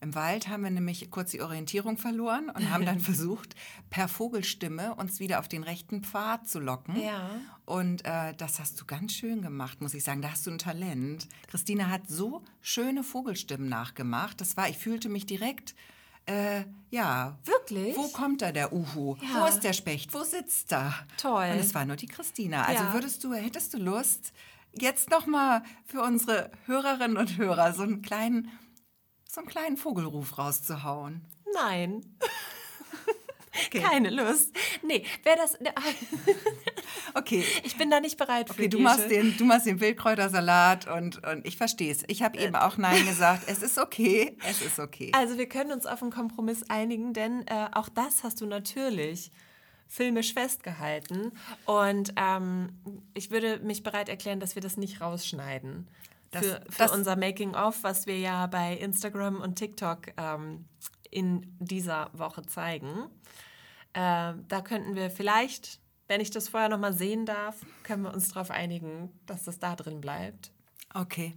[0.01, 3.55] Im Wald haben wir nämlich kurz die Orientierung verloren und haben dann versucht,
[3.89, 6.99] per Vogelstimme uns wieder auf den rechten Pfad zu locken.
[6.99, 7.29] Ja.
[7.65, 10.21] Und äh, das hast du ganz schön gemacht, muss ich sagen.
[10.21, 11.27] Da hast du ein Talent.
[11.47, 14.41] Christina hat so schöne Vogelstimmen nachgemacht.
[14.41, 15.75] Das war, ich fühlte mich direkt,
[16.25, 17.37] äh, ja.
[17.45, 17.95] Wirklich?
[17.95, 19.15] Wo kommt da der Uhu?
[19.21, 19.41] Ja.
[19.41, 20.13] Wo ist der Specht?
[20.13, 20.93] Wo sitzt da?
[21.17, 21.49] Toll.
[21.53, 22.63] Und es war nur die Christina.
[22.65, 22.93] Also Ja.
[22.93, 24.33] würdest du, hättest du Lust,
[24.73, 28.49] jetzt noch mal für unsere Hörerinnen und Hörer so einen kleinen,
[29.31, 31.21] so einen kleinen Vogelruf rauszuhauen?
[31.53, 32.05] Nein.
[33.71, 34.55] Keine Lust.
[34.83, 35.57] Nee, wer das.
[37.13, 37.43] Okay.
[37.63, 38.53] Ich bin da nicht bereit für.
[38.53, 42.03] Okay, du machst, den, du machst den Wildkräutersalat und, und ich verstehe es.
[42.07, 43.43] Ich habe eben auch Nein gesagt.
[43.47, 44.37] Es ist okay.
[44.47, 45.11] Es ist okay.
[45.13, 49.31] Also, wir können uns auf einen Kompromiss einigen, denn äh, auch das hast du natürlich
[49.87, 51.33] filmisch festgehalten.
[51.65, 52.69] Und ähm,
[53.13, 55.87] ich würde mich bereit erklären, dass wir das nicht rausschneiden.
[56.31, 60.65] Das- für für das- unser Making-of, was wir ja bei Instagram und TikTok ähm,
[61.09, 63.09] in dieser Woche zeigen.
[63.93, 68.13] Äh, da könnten wir vielleicht, wenn ich das vorher noch mal sehen darf, können wir
[68.13, 70.51] uns darauf einigen, dass das da drin bleibt.
[70.93, 71.35] Okay.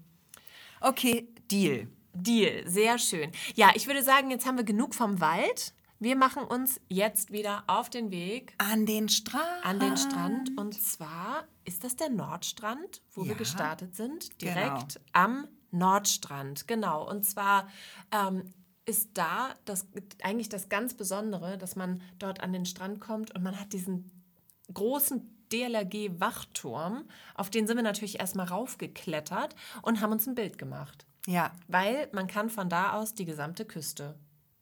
[0.81, 1.89] Okay, Deal.
[2.13, 3.33] Deal, sehr schön.
[3.57, 5.74] Ja, ich würde sagen, jetzt haben wir genug vom Wald.
[6.01, 9.65] Wir machen uns jetzt wieder auf den Weg An den Strand.
[9.65, 10.59] an den Strand.
[10.59, 13.37] Und zwar ist das der Nordstrand, wo wir Ja.
[13.39, 14.39] gestartet sind.
[14.39, 14.53] Genau.
[14.55, 17.09] Direkt am Nordstrand, genau.
[17.09, 17.69] Und zwar
[18.13, 18.53] ähm,
[18.87, 19.87] ist da das,
[20.23, 24.11] eigentlich das ganz Besondere, dass man dort an den Strand kommt und man hat diesen
[24.73, 27.05] großen DLRG-Wachturm.
[27.35, 31.07] Auf den sind wir natürlich erstmal raufgeklettert und haben uns ein Bild gemacht.
[31.27, 34.19] Ja, Weil man kann von da aus die gesamte Küste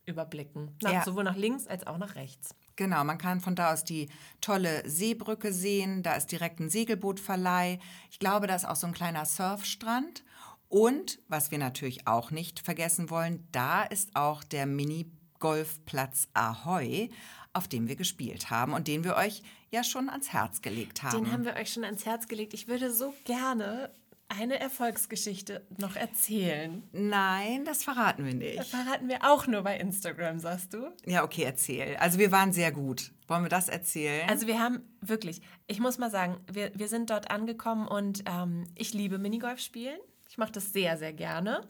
[0.07, 0.77] überblicken.
[0.83, 1.05] Nach, Ja.
[1.05, 2.55] Sowohl nach links als auch nach rechts.
[2.77, 4.09] Genau, man kann von da aus die
[4.41, 6.03] tolle Seebrücke sehen.
[6.03, 7.79] Da ist direkt ein Segelbootverleih.
[8.11, 10.25] Ich glaube, da ist auch so ein kleiner Surfstrand.
[10.69, 17.11] Und was wir natürlich auch nicht vergessen wollen, da ist auch der Minigolfplatz Ahoy,
[17.53, 21.25] auf dem wir gespielt haben und den wir euch ja schon ans Herz gelegt haben.
[21.25, 22.55] Den haben wir euch schon ans Herz gelegt.
[22.55, 23.91] Ich würde so gerne
[24.39, 26.83] eine Erfolgsgeschichte noch erzählen.
[26.93, 28.65] Nein, das verraten wir Das nicht.
[28.71, 30.91] verraten wir auch nur bei Instagram, sagst du?
[31.07, 31.97] Ja, okay, erzähl.
[31.97, 33.13] Also wir waren sehr gut.
[33.29, 34.29] Wollen wir das erzählen?
[34.29, 38.65] Also wir haben wirklich, ich muss mal sagen, wir, wir sind dort angekommen und ähm,
[38.75, 39.99] ich liebe Minigolf spielen.
[40.29, 41.67] Ich mache das sehr, sehr gerne.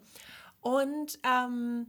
[0.60, 1.86] Und ähm,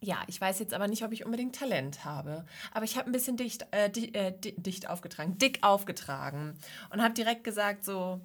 [0.00, 2.44] ja, ich weiß jetzt aber nicht, ob ich unbedingt Talent habe.
[2.72, 6.54] Aber ich habe ein bisschen dicht, äh, di äh, di dicht aufgetragen, dick aufgetragen.
[6.90, 8.20] Und habe direkt gesagt so,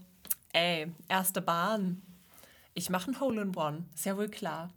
[0.53, 2.01] ey, erste Bahn.
[2.73, 4.71] Ich mache ein Hole in One, ist ja wohl klar.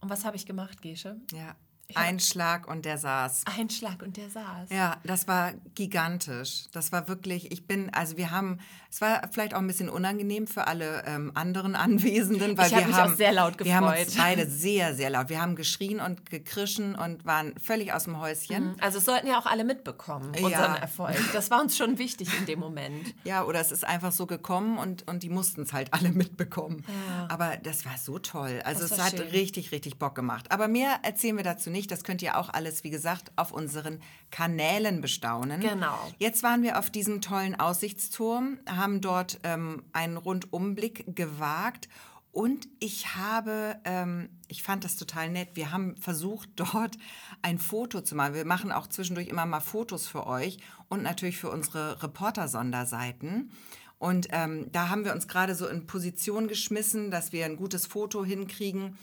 [0.00, 1.16] Und was habe ich gemacht, Gesche?
[1.32, 1.54] ja,
[1.94, 3.42] ein Schlag und der saß.
[3.58, 4.70] Ein Schlag und der saß.
[4.70, 6.64] Ja, das war gigantisch.
[6.72, 8.58] Das war wirklich, ich bin, also wir haben,
[8.90, 12.80] es war vielleicht auch ein bisschen unangenehm für alle ähm, anderen Anwesenden, weil Ich hab
[12.80, 14.14] wir mich auch haben, sehr laut Wir haben uns gefreut.
[14.16, 15.28] beide sehr, sehr laut.
[15.28, 18.74] Wir haben geschrien und gekrischen und waren völlig aus dem Häuschen.
[18.80, 20.74] Also es sollten ja auch alle mitbekommen, unseren Ja.
[20.76, 21.16] Erfolg.
[21.34, 23.14] Das war uns schon wichtig in dem Moment.
[23.24, 26.84] Ja, oder es ist einfach so gekommen und, und die mussten es halt alle mitbekommen.
[26.88, 27.28] Ja.
[27.30, 28.60] Aber das war so toll.
[28.64, 29.28] Also es hat schön.
[29.28, 30.50] richtig, richtig Bock gemacht.
[30.50, 31.90] Aber mehr erzählen wir dazu nicht.
[31.90, 35.60] Das könnt ihr auch alles, wie gesagt, auf unseren Kanälen bestaunen.
[35.60, 35.98] Genau.
[36.18, 41.88] Jetzt waren wir auf diesem tollen Aussichtsturm, haben dort ähm, einen Rundumblick gewagt.
[42.32, 45.50] Und ich habe, ähm, ich fand das total nett.
[45.54, 46.96] Wir haben versucht, dort
[47.42, 48.34] ein Foto zu machen.
[48.34, 50.58] Wir machen auch zwischendurch immer mal Fotos für euch
[50.88, 53.50] und natürlich für unsere Reporter-Sonderseiten.
[53.98, 57.86] Und ähm, da haben wir uns gerade so in Position geschmissen, dass wir ein gutes
[57.86, 58.98] Foto hinkriegen,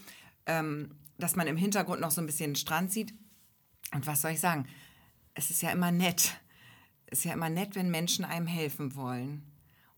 [0.45, 3.13] ähm, dass man im Hintergrund noch so ein bisschen den Strand sieht.
[3.93, 4.67] Und was soll ich sagen?
[5.33, 6.39] Es ist ja immer nett.
[7.07, 9.43] Es ist ja immer nett, wenn Menschen einem helfen wollen.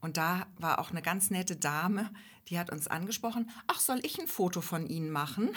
[0.01, 2.09] Und da war auch eine ganz nette Dame,
[2.47, 5.51] die hat uns angesprochen, ach, soll ich ein Foto von Ihnen machen?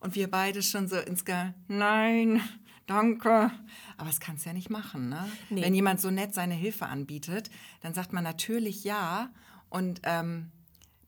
[0.00, 2.42] Und wir beide schon so ins Ge Nein,
[2.86, 3.50] danke.
[3.96, 5.28] Aber das kannst du ja nicht machen, ne?
[5.48, 5.62] Nee.
[5.62, 7.50] Wenn jemand so nett seine Hilfe anbietet,
[7.80, 9.30] dann sagt man natürlich ja.
[9.70, 10.50] Und ähm,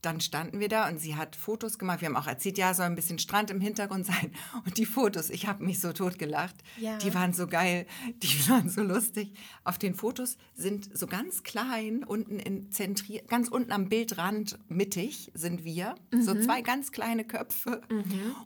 [0.02, 2.00] dann standen wir da und sie hat Fotos gemacht.
[2.00, 4.32] Wir haben auch erzählt, ja, soll ein bisschen Strand im Hintergrund sein.
[4.64, 6.54] Und die Fotos, ich habe mich so totgelacht.
[6.78, 6.98] Ja.
[6.98, 7.87] Die waren so geil,
[8.22, 9.32] die waren so lustig.
[9.64, 15.30] Auf den Fotos sind so ganz klein, unten in zentri ganz unten am Bildrand mittig
[15.34, 15.94] sind wir.
[16.20, 17.80] So zwei ganz kleine Köpfe.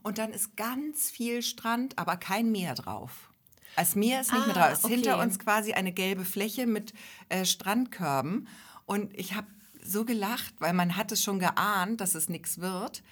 [0.02, 3.30] Und dann ist ganz viel Strand, aber kein Meer drauf.
[3.76, 4.72] Das Meer ist nicht Ah, mehr drauf.
[4.72, 4.94] Es ist okay.
[4.94, 6.92] hinter uns quasi eine gelbe Fläche mit
[7.30, 8.48] äh, Strandkörben.
[8.86, 9.46] Und ich habe
[9.84, 13.02] so gelacht, weil man hat es schon geahnt, dass es nichts wird.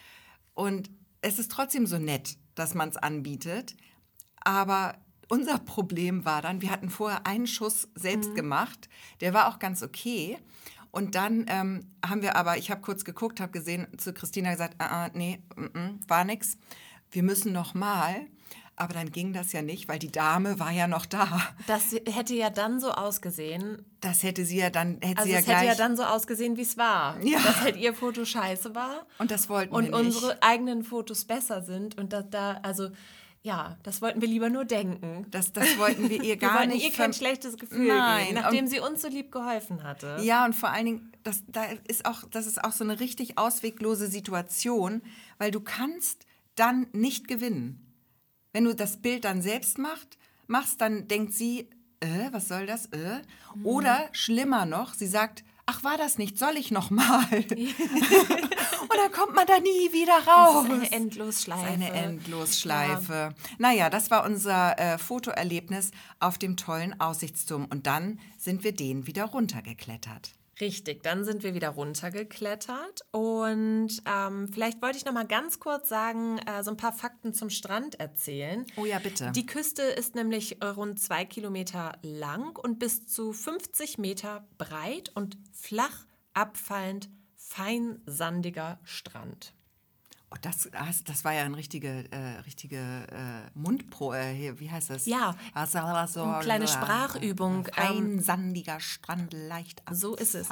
[0.55, 0.91] Und
[1.23, 3.77] es ist trotzdem so nett, dass man es anbietet.
[4.37, 8.89] Aber unser Problem war dann, wir hatten vorher einen Schuss selbst gemacht.
[9.21, 10.39] Der war auch ganz okay.
[10.91, 14.75] Und dann ähm, haben wir aber, ich habe kurz geguckt, habe gesehen, zu Christina gesagt,
[14.79, 16.59] ah, ah, nee, mm, mm, war nix.
[17.13, 18.27] Wir müssen noch mal.
[18.81, 21.41] Aber dann ging das ja nicht, weil die Dame war ja noch da.
[21.67, 23.85] Das hätte ja dann so ausgesehen.
[24.01, 25.57] Das hätte sie ja dann, hätte Also sie ja es gleich.
[25.59, 27.21] hätte ja dann so ausgesehen, wie es war.
[27.23, 27.39] Ja.
[27.41, 29.07] Dass halt ihr Foto scheiße war.
[29.19, 30.17] und das wollten und wir nicht.
[30.17, 31.99] unsere eigenen Fotos besser sind.
[31.99, 32.89] Und da, da, also
[33.43, 35.27] ja, das wollten wir lieber nur denken.
[35.31, 36.85] Das, das wollten wir ihr Wir gar wollten nicht.
[36.85, 40.17] ihr kein schlechtes Gefühl Nein, geben, nachdem und- sie uns so lieb geholfen hatte.
[40.23, 43.37] Ja, und vor allen Dingen, das, da ist auch, das ist auch so eine richtig
[43.37, 45.03] ausweglose Situation,
[45.39, 46.25] weil du kannst
[46.57, 47.87] dann nicht gewinnen.
[48.53, 51.69] Wenn du das Bild dann selbst macht, machst, dann denkt sie,
[52.01, 52.87] äh, was soll das?
[52.87, 53.21] Äh?
[53.55, 53.67] Mhm.
[53.67, 57.25] Oder schlimmer noch, sie sagt, ach, war das nicht, soll ich noch mal?
[57.31, 60.67] und dann kommt man da nie wieder raus.
[60.69, 61.63] Das ist eine Endlosschleife.
[61.65, 63.35] Das ist Eine Endlosschleife.
[63.59, 67.67] Naja, das war unser äh, Fotoerlebnis auf dem tollen Aussichtsturm.
[67.67, 70.33] Und dann sind wir den wieder runtergeklettert.
[70.61, 75.89] Richtig, dann sind wir wieder runtergeklettert und ähm, vielleicht wollte ich noch mal ganz kurz
[75.89, 78.67] sagen, äh, so ein paar Fakten zum Strand erzählen.
[78.77, 79.33] Oh ja, bitte.
[79.33, 85.11] Die Küste ist nämlich äh, rund zwei Kilometer lang und bis zu 50 Meter breit
[85.15, 89.55] und flach abfallend feinsandiger Strand.
[90.33, 90.71] Oh, das,
[91.05, 95.07] das, war ja eine richtige, äh, richtige äh, Mundpro, äh, wie heißt das?
[95.07, 100.49] Ja, eine kleine Sprachübung, ähm, Ein sandiger Strand, leicht So ist es.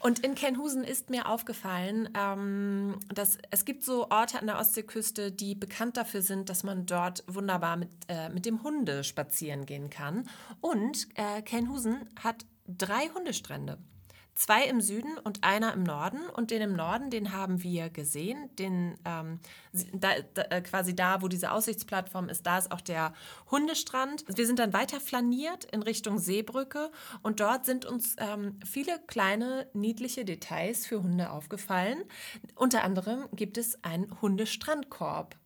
[0.00, 5.32] Und in Kenhusen ist mir aufgefallen, ähm, dass es gibt so Orte an der Ostseeküste,
[5.32, 9.88] die bekannt dafür sind, dass man dort wunderbar mit, äh, mit dem Hunde spazieren gehen
[9.88, 10.28] kann.
[10.60, 13.78] Und äh, Kenhusen hat drei Hundestrände.
[14.34, 16.26] Zwei im Süden und einer im Norden.
[16.28, 18.50] Und den im Norden, den haben wir gesehen.
[18.56, 19.38] Den, ähm,
[19.92, 23.12] da, da, äh, quasi da, wo diese Aussichtsplattform ist, da ist auch der
[23.50, 24.24] Hundestrand.
[24.34, 26.90] Wir sind dann weiter flaniert in Richtung Seebrücke.
[27.22, 32.02] Und dort sind uns ähm, viele kleine, niedliche Details für Hunde aufgefallen.
[32.56, 35.36] Unter anderem gibt es einen Hundestrandkorb.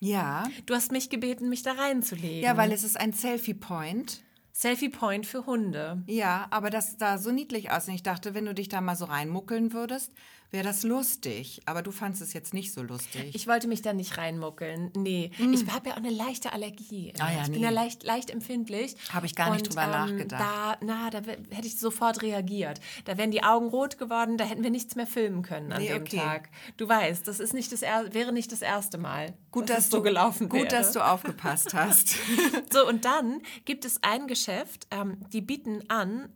[0.00, 0.48] Ja.
[0.64, 2.42] Du hast mich gebeten, mich da reinzulegen.
[2.42, 4.22] ja, weil es ist ein Selfie-Point.
[4.60, 6.02] Selfie Point für Hunde.
[6.06, 7.88] Ja, aber das sah so niedlich aus.
[7.88, 10.12] Und ich dachte, wenn du dich da mal so reinmuckeln würdest,
[10.50, 11.60] wäre das lustig.
[11.66, 13.34] Aber du fandst es jetzt nicht so lustig.
[13.34, 14.90] Ich wollte mich da nicht reinmuckeln.
[14.96, 17.12] Nee, ich habe ja auch eine leichte Allergie.
[17.18, 17.64] Ah ja, ich bin nee.
[17.64, 18.96] ja leicht, leicht empfindlich.
[19.12, 20.40] Hab ich gar nicht Und, drüber ähm, nachgedacht.
[20.40, 22.80] Da, na, da hätte ich sofort reagiert.
[23.04, 25.88] Da wären die Augen rot geworden, da hätten wir nichts mehr filmen können an Nee,
[25.88, 26.16] dem okay.
[26.18, 26.48] Tag.
[26.76, 29.34] Du weißt, das ist nicht das er wäre nicht das erste Mal.
[29.50, 30.68] gut, dass dass es so du, gelaufen Gut, wäre.
[30.68, 32.16] dass du aufgepasst hast.
[32.72, 36.28] So, und dann gibt es ein Geschäft, ähm, die bieten an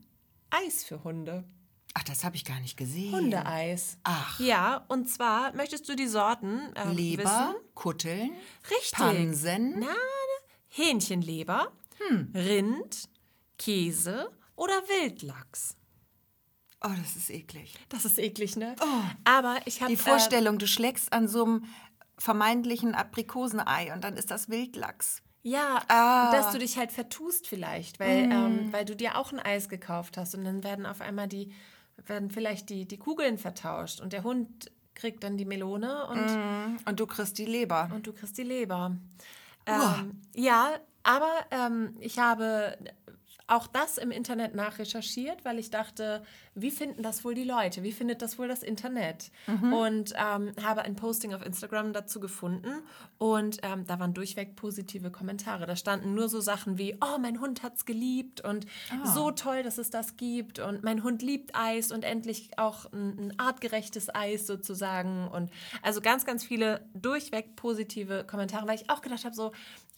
[0.50, 1.44] Eis für Hunde.
[1.96, 3.12] Ach, das habe ich gar nicht gesehen.
[3.12, 3.98] Hundeeis.
[4.02, 4.38] Ach.
[4.40, 7.54] Ja, und zwar möchtest du die Sorten ähm, Leber, wissen?
[7.74, 8.30] Kutteln,
[8.70, 8.92] Richtig.
[8.98, 9.78] Pansen.
[9.78, 9.94] Na,
[10.68, 11.72] Hähnchenleber,
[12.08, 12.32] Hm.
[12.34, 13.08] Rind,
[13.58, 15.76] Käse oder Wildlachs.
[16.84, 17.74] Oh, das ist eklig.
[17.88, 18.74] Das ist eklig, ne?
[19.24, 21.64] Aber ich habe Die Vorstellung, du schlägst an so einem
[22.18, 25.18] vermeintlichen Aprikosenei und dann ist das Wildlachs.
[25.44, 26.32] Äh, ja, Ah.
[26.32, 30.16] dass du dich halt vertust vielleicht, weil, ähm, weil du dir auch ein Eis gekauft
[30.16, 31.52] hast und dann werden auf einmal die
[32.06, 36.28] werden vielleicht die, die Kugeln vertauscht und der Hund kriegt dann die Melone und
[36.86, 37.90] Und du kriegst die Leber.
[37.94, 38.96] und du kriegst die Leber.
[39.66, 42.76] Ähm, ja, aber ähm, ich habe
[43.46, 46.22] auch das im Internet nachrecherchiert, weil ich dachte,
[46.54, 47.82] wie finden das wohl die Leute?
[47.82, 49.30] Wie findet das wohl das Internet?
[49.72, 52.82] Und ähm, habe ein Posting auf Instagram dazu gefunden
[53.18, 55.66] und ähm, da waren durchweg positive Kommentare.
[55.66, 58.66] Da standen nur so Sachen wie, oh, mein Hund hat's geliebt und
[59.04, 63.18] so toll, dass es das gibt und mein Hund liebt Eis und endlich auch ein,
[63.18, 65.50] ein artgerechtes Eis sozusagen und
[65.82, 69.52] also ganz, ganz viele durchweg positive Kommentare, weil ich auch gedacht habe, so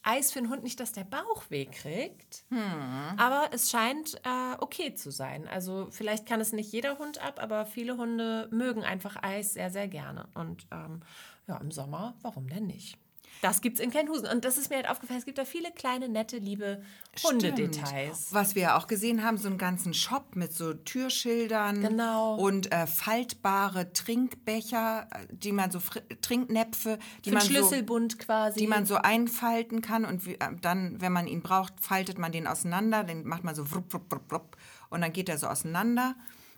[0.07, 2.45] Eis für einen Hund nicht, dass der Bauch weh kriegt.
[2.49, 3.17] Hm.
[3.17, 5.47] Aber es scheint äh, okay zu sein.
[5.47, 9.69] Also vielleicht kann es nicht jeder Hund ab, aber viele Hunde mögen einfach Eis sehr,
[9.69, 10.29] sehr gerne.
[10.33, 11.01] Und ähm,
[11.47, 12.97] ja, im Sommer, warum denn nicht?
[13.41, 14.27] Das gibt es in Kenhusen.
[14.27, 16.81] Und das ist mir halt aufgefallen, es gibt da viele kleine, nette, liebe
[17.23, 18.29] Hundedetails.
[18.31, 22.35] Was wir ja auch gesehen haben, so einen ganzen Shop mit so Türschildern Genau.
[22.35, 25.79] und äh, faltbare Trinkbecher, äh, die man so
[26.21, 28.55] Trinknäpfe, die Für man Schlüsselbund quasi.
[28.59, 32.17] so, die man so einfalten kann und wie, äh, dann, wenn man ihn braucht, faltet
[32.17, 34.57] man den auseinander, den macht man so wupp, wupp, wupp, wupp,
[34.89, 36.15] und dann geht er so auseinander.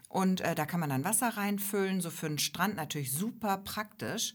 [0.09, 4.33] Und äh, da kann man dann Wasser reinfüllen, so für den Strand natürlich super praktisch.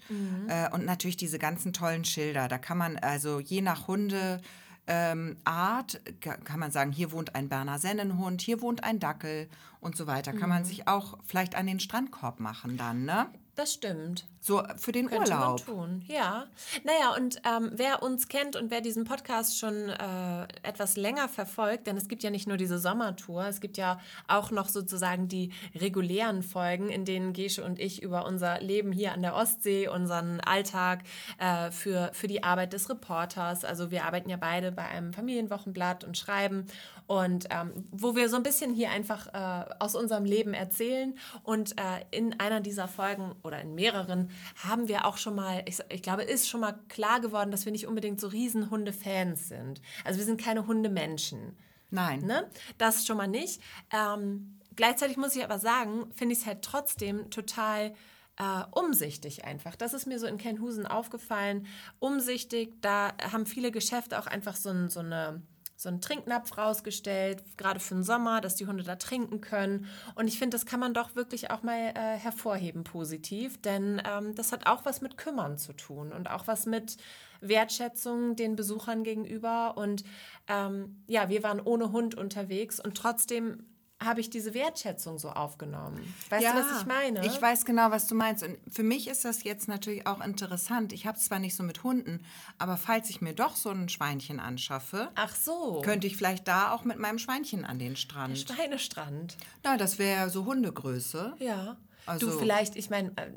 [0.49, 2.47] Äh, und natürlich diese ganzen tollen Schilder.
[2.49, 4.41] Da kann man also je nach Hunde
[4.87, 9.49] ähm, Art, ka- kann man sagen, hier wohnt ein Berner Sennenhund, hier wohnt ein Dackel
[9.81, 10.33] und so weiter.
[10.33, 13.27] Kann man sich auch vielleicht an den Strandkorb machen dann, ne?
[13.57, 14.27] das stimmt.
[14.47, 15.67] So für den Könnte Urlaub.
[15.67, 16.45] man tun, ja.
[16.85, 21.87] Naja, und ähm, wer uns kennt und wer diesen Podcast schon äh, etwas länger verfolgt,
[21.87, 25.51] denn es gibt ja nicht nur diese Sommertour, es gibt ja auch noch sozusagen die
[25.75, 30.43] regulären Folgen, in denen Gesche und ich über unser Leben hier an der Ostsee, unseren
[30.43, 31.05] Alltag
[31.39, 36.05] äh, für, für die Arbeit des Reporters, also wir arbeiten ja beide bei einem Familienwochenblatt
[36.05, 36.67] und schreiben
[37.07, 41.79] und ähm, wo wir so ein bisschen hier einfach äh, aus unserem Leben erzählen und
[41.79, 46.03] äh, in einer dieser Folgen oder in mehreren haben wir auch schon mal, ich, ich
[46.03, 49.81] glaube, ist schon mal klar geworden, dass wir nicht unbedingt so riesen Hunde-Fans sind.
[50.05, 51.57] Also wir sind keine Hundemenschen.
[51.91, 52.21] Nein.
[52.21, 52.49] Ne?
[52.79, 53.61] Das schon mal nicht.
[53.93, 57.95] Ähm, gleichzeitig muss ich aber sagen, finde ich es halt trotzdem total
[58.37, 59.77] äh, umsichtig einfach.
[59.77, 61.67] Das ist mir so in Kenhusen aufgefallen.
[62.01, 65.43] Umsichtig, da haben viele Geschäfte auch einfach so, ein, so eine
[65.77, 69.87] so einen Trinknapf rausgestellt, gerade für den Sommer, dass die Hunde da trinken können.
[70.15, 74.35] Und ich finde, das kann man doch wirklich auch mal äh, hervorheben positiv, denn ähm,
[74.35, 76.97] das hat auch was mit Kümmern zu tun und auch was mit
[77.41, 79.77] Wertschätzung den Besuchern gegenüber.
[79.77, 80.05] Und
[80.49, 83.67] ähm, ja, wir waren ohne Hund unterwegs und trotzdem
[84.05, 86.15] habe ich diese Wertschätzung so aufgenommen.
[86.31, 87.27] Weißt du, was ich meine?
[87.27, 88.43] Ich weiß genau, was du meinst.
[88.43, 90.93] Und für mich ist das jetzt natürlich auch interessant.
[90.93, 92.25] Ich habe es zwar nicht so mit Hunden,
[92.59, 95.81] aber falls ich mir doch so ein Schweinchen anschaffe, Ach so.
[95.83, 98.39] könnte ich vielleicht da auch mit meinem Schweinchen an den Strand.
[98.39, 99.37] Steinestrand.
[99.63, 101.35] Na, das wäre so Hundegröße.
[101.39, 101.77] Ja.
[102.07, 103.31] Also- du vielleicht, ich meine, äh,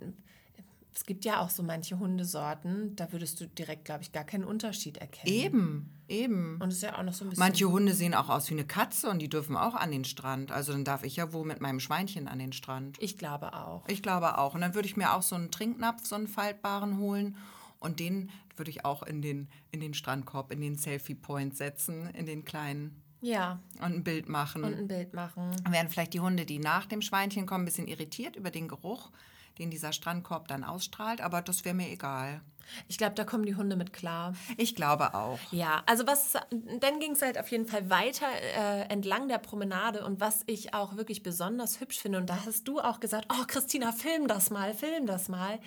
[0.97, 4.43] es gibt ja auch so manche Hundesorten, da würdest du direkt, glaube ich, gar keinen
[4.43, 5.31] Unterschied erkennen.
[5.31, 6.59] Eben, eben.
[6.59, 7.39] Und es ist ja auch noch so ein bisschen.
[7.43, 10.51] Manche Hunde sehen auch aus wie eine Katze und die dürfen auch an den Strand.
[10.51, 12.97] Also dann darf ich ja wohl mit meinem Schweinchen an den Strand.
[12.99, 13.87] Ich glaube auch.
[13.87, 14.55] Ich glaube auch.
[14.55, 17.37] Und dann würde ich mir auch so einen Trinknapf, so einen faltbaren holen.
[17.79, 22.25] Und den würde ich auch in den, in den Strandkorb, in den Selfie-Point setzen, in
[22.25, 23.59] den kleinen Ja.
[23.81, 24.63] und ein Bild machen.
[24.63, 25.51] Und ein Bild machen.
[25.63, 28.67] Dann werden vielleicht die Hunde, die nach dem Schweinchen kommen, ein bisschen irritiert über den
[28.67, 29.11] Geruch,
[29.59, 31.21] den dieser Strandkorb dann ausstrahlt.
[31.21, 32.41] Aber das wäre mir egal.
[32.87, 34.33] Ich glaube, da kommen die Hunde mit klar.
[34.57, 35.39] Ich glaube auch.
[35.51, 40.05] Ja, also was, dann ging es halt auf jeden Fall weiter äh, entlang der Promenade
[40.05, 43.45] und was ich auch wirklich besonders hübsch finde, und da hast du auch gesagt, oh
[43.47, 45.59] Christina, film das mal, film das mal,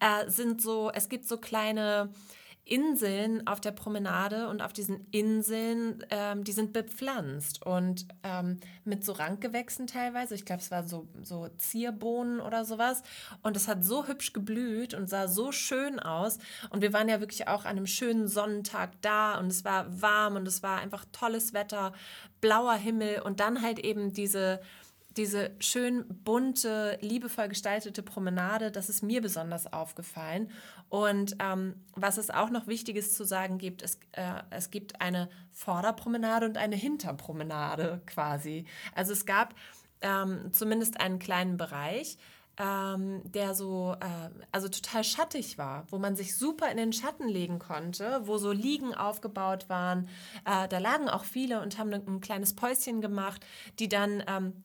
[0.00, 2.10] äh, sind so, es gibt so kleine
[2.66, 9.04] Inseln auf der Promenade und auf diesen Inseln, ähm, die sind bepflanzt und ähm, mit
[9.04, 10.34] so Rankgewächsen teilweise.
[10.34, 13.02] Ich glaube, es war so, so Zierbohnen oder sowas.
[13.42, 16.38] Und es hat so hübsch geblüht und sah so schön aus.
[16.70, 20.36] Und wir waren ja wirklich auch an einem schönen Sonnentag da und es war warm
[20.36, 21.92] und es war einfach tolles Wetter,
[22.40, 24.60] blauer Himmel und dann halt eben diese
[25.16, 30.50] diese schön bunte, liebevoll gestaltete Promenade, das ist mir besonders aufgefallen.
[30.88, 35.28] Und ähm, was es auch noch Wichtiges zu sagen gibt, es, äh, es gibt eine
[35.52, 38.64] Vorderpromenade und eine Hinterpromenade quasi.
[38.94, 39.54] Also es gab
[40.00, 42.18] ähm, zumindest einen kleinen Bereich,
[42.56, 47.28] ähm, der so, äh, also total schattig war, wo man sich super in den Schatten
[47.28, 50.08] legen konnte, wo so Liegen aufgebaut waren.
[50.44, 53.44] Äh, da lagen auch viele und haben ein, ein kleines Päuschen gemacht,
[53.78, 54.64] die dann ähm,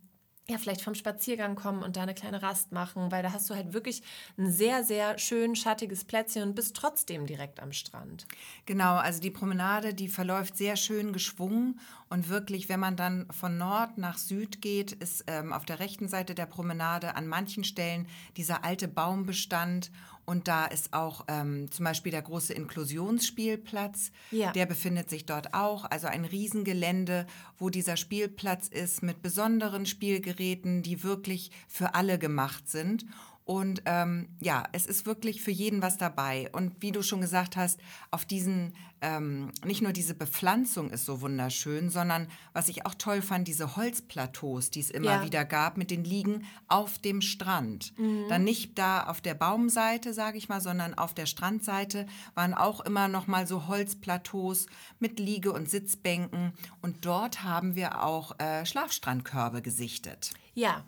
[0.49, 3.55] ja, vielleicht vom Spaziergang kommen und da eine kleine Rast machen, weil da hast du
[3.55, 4.01] halt wirklich
[4.37, 8.25] ein sehr, sehr schön schattiges Plätzchen und bist trotzdem direkt am Strand.
[8.65, 13.57] Genau, also die Promenade, die verläuft sehr schön geschwungen und wirklich, wenn man dann von
[13.57, 18.07] Nord nach Süd geht, ist ähm, auf der rechten Seite der Promenade an manchen Stellen
[18.35, 19.91] dieser alte Baumbestand
[20.29, 24.51] und da ist auch ähm, zum Beispiel der große Inklusionsspielplatz, Ja.
[24.51, 27.25] der befindet sich dort auch, also ein Riesengelände,
[27.57, 33.05] wo dieser Spielplatz ist mit besonderen Spielgeräten, die wirklich für alle gemacht sind.
[33.49, 36.51] Und ähm, ja, es ist wirklich für jeden was dabei.
[36.51, 37.79] Und wie du schon gesagt hast,
[38.11, 43.23] auf diesen, ähm, nicht nur diese Bepflanzung ist so wunderschön, sondern was ich auch toll
[43.23, 45.23] fand, diese Holzplateaus, die es immer Ja.
[45.25, 47.91] wieder gab, mit den Liegen auf dem Strand.
[48.29, 52.81] Dann nicht da auf der Baumseite, sage ich mal, sondern auf der Strandseite waren auch
[52.81, 54.67] immer noch mal so Holzplateaus
[54.99, 56.53] mit Liege- und Sitzbänken.
[56.83, 60.29] Und dort haben wir auch äh, Schlafstrandkörbe gesichtet.
[60.53, 60.83] Ja,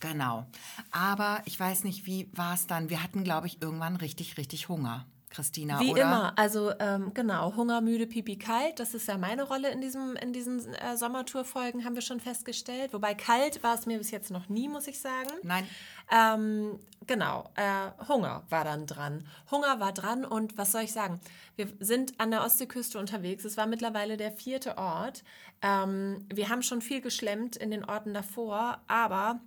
[0.00, 0.46] Genau.
[0.90, 2.90] Aber ich weiß nicht, wie war es dann?
[2.90, 5.06] Wir hatten, glaube ich, irgendwann richtig, richtig Hunger.
[5.30, 6.02] Christina, Wie oder?
[6.02, 10.16] immer, also ähm, genau, Hunger, müde, Pipi, kalt, das ist ja meine Rolle in, diesem,
[10.16, 12.92] in diesen äh, Sommertour-Folgen, haben wir schon festgestellt.
[12.92, 15.30] Wobei kalt war es mir bis jetzt noch nie, muss ich sagen.
[15.44, 15.68] Nein.
[16.10, 19.24] Ähm, genau, äh, Hunger war dann dran.
[19.52, 21.20] Hunger war dran und was soll ich sagen?
[21.54, 23.44] Wir sind an der Ostseeküste unterwegs.
[23.44, 25.22] Es war mittlerweile der vierte Ort.
[25.62, 29.38] Ähm, wir haben schon viel geschlemmt in den Orten davor, aber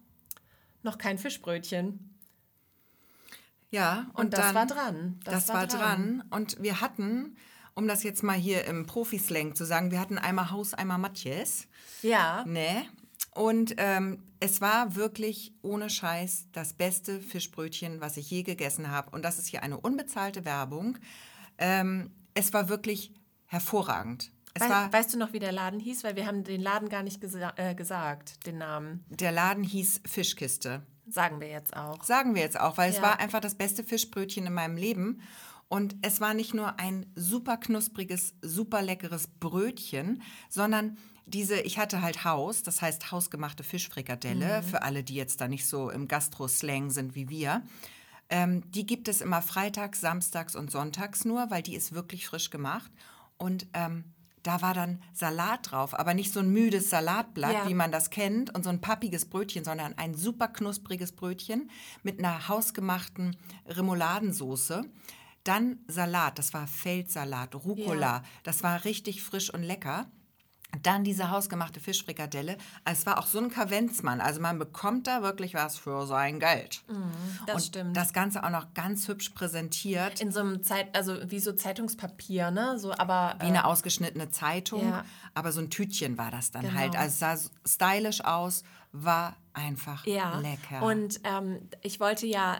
[0.83, 2.09] noch kein Fischbrötchen.
[3.69, 5.19] Ja, und, Und das dann, war dran.
[5.23, 6.23] Das, war dran.
[6.29, 7.35] Und wir hatten,
[7.73, 11.67] um das jetzt mal hier im Profislang zu sagen, wir hatten einmal Haus, einmal Matjes.
[12.03, 12.85] Ja, Ne?
[13.35, 19.09] Und ähm, es war wirklich ohne Scheiß das beste Fischbrötchen, was ich je gegessen habe.
[19.09, 20.99] Und das ist hier eine unbezahlte Werbung.
[21.57, 23.11] Ähm, es war wirklich
[23.47, 24.31] hervorragend.
[24.55, 26.03] Es war, weißt du noch, wie der Laden hieß?
[26.03, 29.03] Weil wir haben den Laden gar nicht gesa äh, gesagt, den Namen.
[29.09, 30.83] der Laden hieß Fischkiste.
[31.07, 32.03] Sagen wir jetzt auch.
[32.03, 33.01] Sagen wir jetzt auch, weil es Ja.
[33.03, 35.21] war einfach das beste Fischbrötchen in meinem Leben.
[35.69, 42.01] Und es war nicht nur ein super knuspriges, super leckeres Brötchen, sondern diese, ich hatte
[42.01, 46.91] halt Haus, das heißt hausgemachte Fischfrikadelle, für alle, die jetzt da nicht so im Gastro-Slang
[46.91, 47.63] sind wie wir.
[48.29, 52.49] Ähm, die gibt es immer freitags, samstags und sonntags nur, weil die ist wirklich frisch
[52.49, 52.91] gemacht.
[53.37, 54.12] Und ähm,
[54.43, 57.67] da war dann Salat drauf, aber nicht so ein müdes Salatblatt, Ja.
[57.67, 61.69] wie man das kennt, und so ein pappiges Brötchen, sondern ein super knuspriges Brötchen
[62.03, 63.35] mit einer hausgemachten
[63.67, 64.83] Remouladensoße.
[65.43, 68.23] Dann Salat, das war Feldsalat, Rucola, Ja.
[68.43, 70.07] das war richtig frisch und lecker.
[70.81, 72.57] Dann diese hausgemachte Fischfrikadelle.
[72.83, 74.19] Es war auch so ein Kavenzmann.
[74.21, 76.81] Also man bekommt da wirklich was für sein Geld.
[77.45, 77.95] Das und stimmt.
[77.97, 80.19] das Ganze auch noch ganz hübsch präsentiert.
[80.19, 82.79] In so einem Zeit, also wie so Zeitungspapier, ne?
[82.79, 84.89] So, aber wie eine ausgeschnittene Zeitung.
[84.89, 85.05] Ja.
[85.33, 86.75] Aber so ein Tütchen war das dann Genau.
[86.75, 86.95] halt.
[86.95, 90.39] Also es sah stylisch aus, war einfach ja.
[90.39, 90.83] lecker.
[90.83, 92.57] Und ähm, ich wollte ja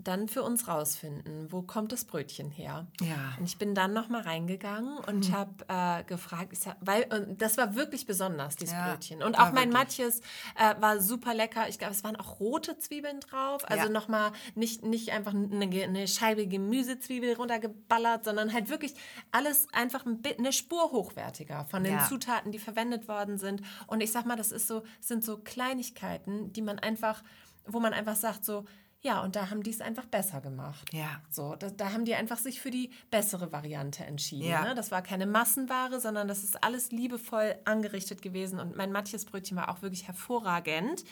[0.00, 2.86] dann für uns rausfinden, wo kommt das Brötchen her?
[3.00, 3.16] Ja.
[3.16, 3.38] Mhm.
[3.40, 7.56] Und ich bin dann noch mal reingegangen und habe äh, gefragt, sag, weil und das
[7.56, 9.22] war wirklich besonders, dieses Ja, Brötchen.
[9.24, 9.98] Und auch mein wirklich.
[9.98, 10.20] Matjes
[10.56, 11.68] äh, war super lecker.
[11.68, 13.68] Ich glaube, es waren auch rote Zwiebeln drauf.
[13.68, 13.88] Also Ja.
[13.90, 18.94] noch mal nicht, nicht einfach eine, eine Scheibe Gemüsezwiebel runtergeballert, sondern halt wirklich
[19.32, 22.06] alles einfach eine Spur hochwertiger von den Ja.
[22.08, 23.62] Zutaten, die verwendet worden sind.
[23.88, 27.22] Und ich sag mal, das ist so, sind so Kleinigkeiten, die man einfach,
[27.66, 28.64] wo man einfach sagt, so,
[29.00, 30.92] ja, und da haben die es einfach besser gemacht.
[30.92, 31.22] Ja.
[31.30, 34.48] So, da, da haben die einfach sich für die bessere Variante entschieden.
[34.48, 34.64] Ja.
[34.64, 34.74] Ne?
[34.74, 38.58] Das war keine Massenware, sondern das ist alles liebevoll angerichtet gewesen.
[38.58, 41.04] Und mein Matjes Brötchen war auch wirklich hervorragend.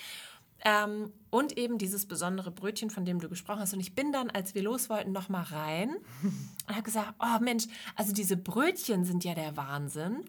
[0.64, 3.74] Ähm, und eben dieses besondere Brötchen, von dem du gesprochen hast.
[3.74, 5.94] Und ich bin dann, als wir los wollten, noch mal rein
[6.66, 10.24] und habe gesagt, oh Mensch, also diese Brötchen sind ja der Wahnsinn.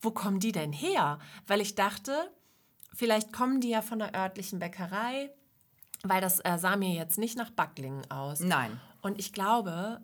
[0.00, 1.20] Wo kommen die denn her?
[1.46, 2.30] Weil ich dachte,
[2.94, 5.30] vielleicht kommen die ja von der örtlichen Bäckerei,
[6.08, 8.40] weil das äh, sah mir jetzt nicht nach Backlingen aus.
[8.40, 10.00] Nein, Und ich glaube,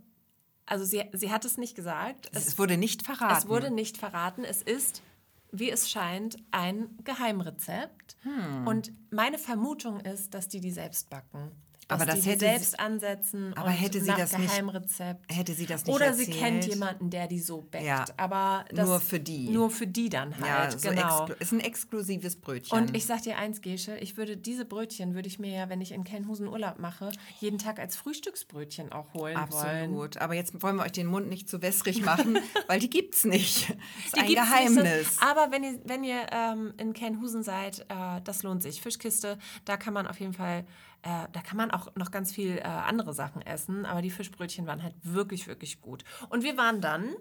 [0.66, 3.36] also sie, sie hat es nicht gesagt, es, es, wurde nicht verraten.
[3.36, 5.02] es wurde nicht verraten, es ist,
[5.50, 8.16] wie es scheint, ein Geheimrezept.
[8.22, 8.66] Hm.
[8.66, 11.52] Und meine Vermutung ist, dass die die selbst backen.
[11.94, 15.32] Aber das hätte sie- selbst ansetzen Aber und hätte sie nach das nicht- Geheimrezept.
[15.34, 16.38] hätte sie das nicht Oder sie erzählt?
[16.40, 17.84] kennt jemanden, der die so backt.
[17.84, 19.48] Ja, Aber das, nur für die.
[19.50, 21.26] Nur für die dann ja, halt, so genau.
[21.38, 22.78] ist ein exklusives Brötchen.
[22.78, 25.80] Und ich sag dir eins, Gesche, ich würde diese Brötchen, würde ich mir ja, wenn
[25.80, 29.82] ich in Kenhusen Urlaub mache, jeden Tag als Frühstücksbrötchen auch holen wollen.
[29.84, 30.16] Absolut.
[30.18, 33.70] Aber jetzt wollen wir euch den Mund nicht zu wässrig machen, weil die gibt's nicht.
[33.70, 33.76] Das
[34.06, 34.82] ist Die ein Geheimnis.
[35.10, 38.80] Nicht aber wenn ihr, wenn ihr ähm, in Kenhusen seid, äh, das lohnt sich.
[38.80, 40.64] Fischkiste, da kann man auf jeden Fall,
[41.02, 43.84] äh, da kann man auch noch ganz viel äh, andere Sachen essen.
[43.86, 46.04] Aber die Fischbrötchen waren halt wirklich, wirklich gut.
[46.28, 47.14] Und wir waren dann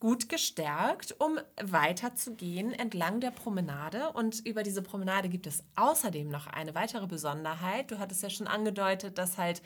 [0.00, 4.10] gut gestärkt, um weiterzugehen entlang der Promenade.
[4.12, 7.90] Und über diese Promenade gibt es außerdem noch eine weitere Besonderheit.
[7.90, 9.62] Du hattest ja schon angedeutet, dass halt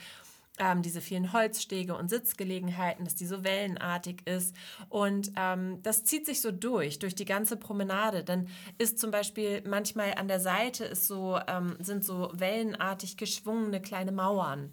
[0.61, 4.55] ähm, diese vielen Holzstege und Sitzgelegenheiten, dass die so wellenartig ist.
[4.89, 8.23] Und ähm, das zieht sich so durch, durch die ganze Promenade.
[8.23, 8.47] Dann
[8.79, 14.13] ist zum Beispiel manchmal an der Seite ist so, ähm, sind so wellenartig geschwungene kleine
[14.13, 14.73] Mauern.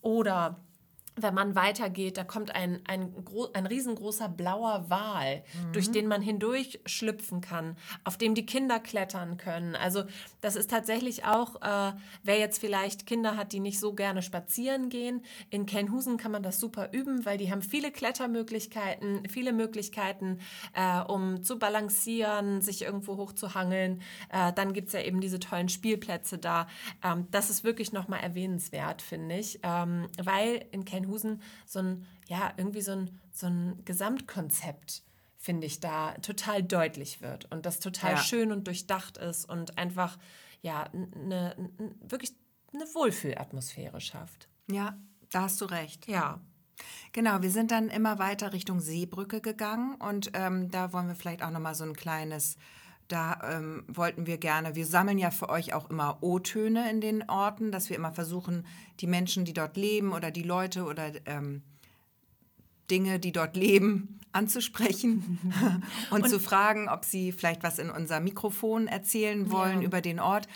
[0.00, 0.60] Oder
[1.18, 3.14] wenn man weitergeht, da kommt ein, ein,
[3.54, 5.72] ein riesengroßer blauer Wal, mhm.
[5.72, 9.74] durch den man hindurch schlüpfen kann, auf dem die Kinder klettern können.
[9.74, 10.04] Also
[10.42, 11.92] das ist tatsächlich auch, äh,
[12.22, 16.42] wer jetzt vielleicht Kinder hat, die nicht so gerne spazieren gehen, in Kenhusen kann man
[16.42, 20.40] das super üben, weil die haben viele Klettermöglichkeiten, viele Möglichkeiten,
[20.74, 24.02] äh, um zu balancieren, sich irgendwo hochzuhangeln.
[24.30, 26.66] Äh, dann gibt es ja eben diese tollen Spielplätze da.
[27.02, 32.06] Ähm, das ist wirklich nochmal erwähnenswert, finde ich, ähm, weil in Kenhusen Husen so ein,
[32.28, 35.02] ja, irgendwie so ein, so ein Gesamtkonzept
[35.46, 38.18] finde ich, da total deutlich wird und das total ja.
[38.18, 40.18] schön und durchdacht ist und einfach,
[40.60, 41.54] ja, eine,
[42.00, 42.34] wirklich
[42.74, 44.48] eine Wohlfühlatmosphäre schafft.
[44.68, 44.98] Ja,
[45.30, 46.08] da hast du recht.
[46.08, 46.40] Ja.
[47.12, 51.42] Genau, wir sind dann immer weiter Richtung Seebrücke gegangen und ähm, da wollen wir vielleicht
[51.42, 52.56] auch noch mal so ein kleines
[53.08, 57.28] da ähm, wollten wir gerne, wir sammeln ja für euch auch immer O-Töne in den
[57.28, 58.66] Orten, dass wir immer versuchen,
[59.00, 61.62] die Menschen, die dort leben oder die Leute oder ähm,
[62.90, 65.38] Dinge, die dort leben, anzusprechen
[66.10, 69.86] und, und, zu fragen, ob sie vielleicht was in unser Mikrofon erzählen wollen ja.
[69.86, 70.48] über den Ort.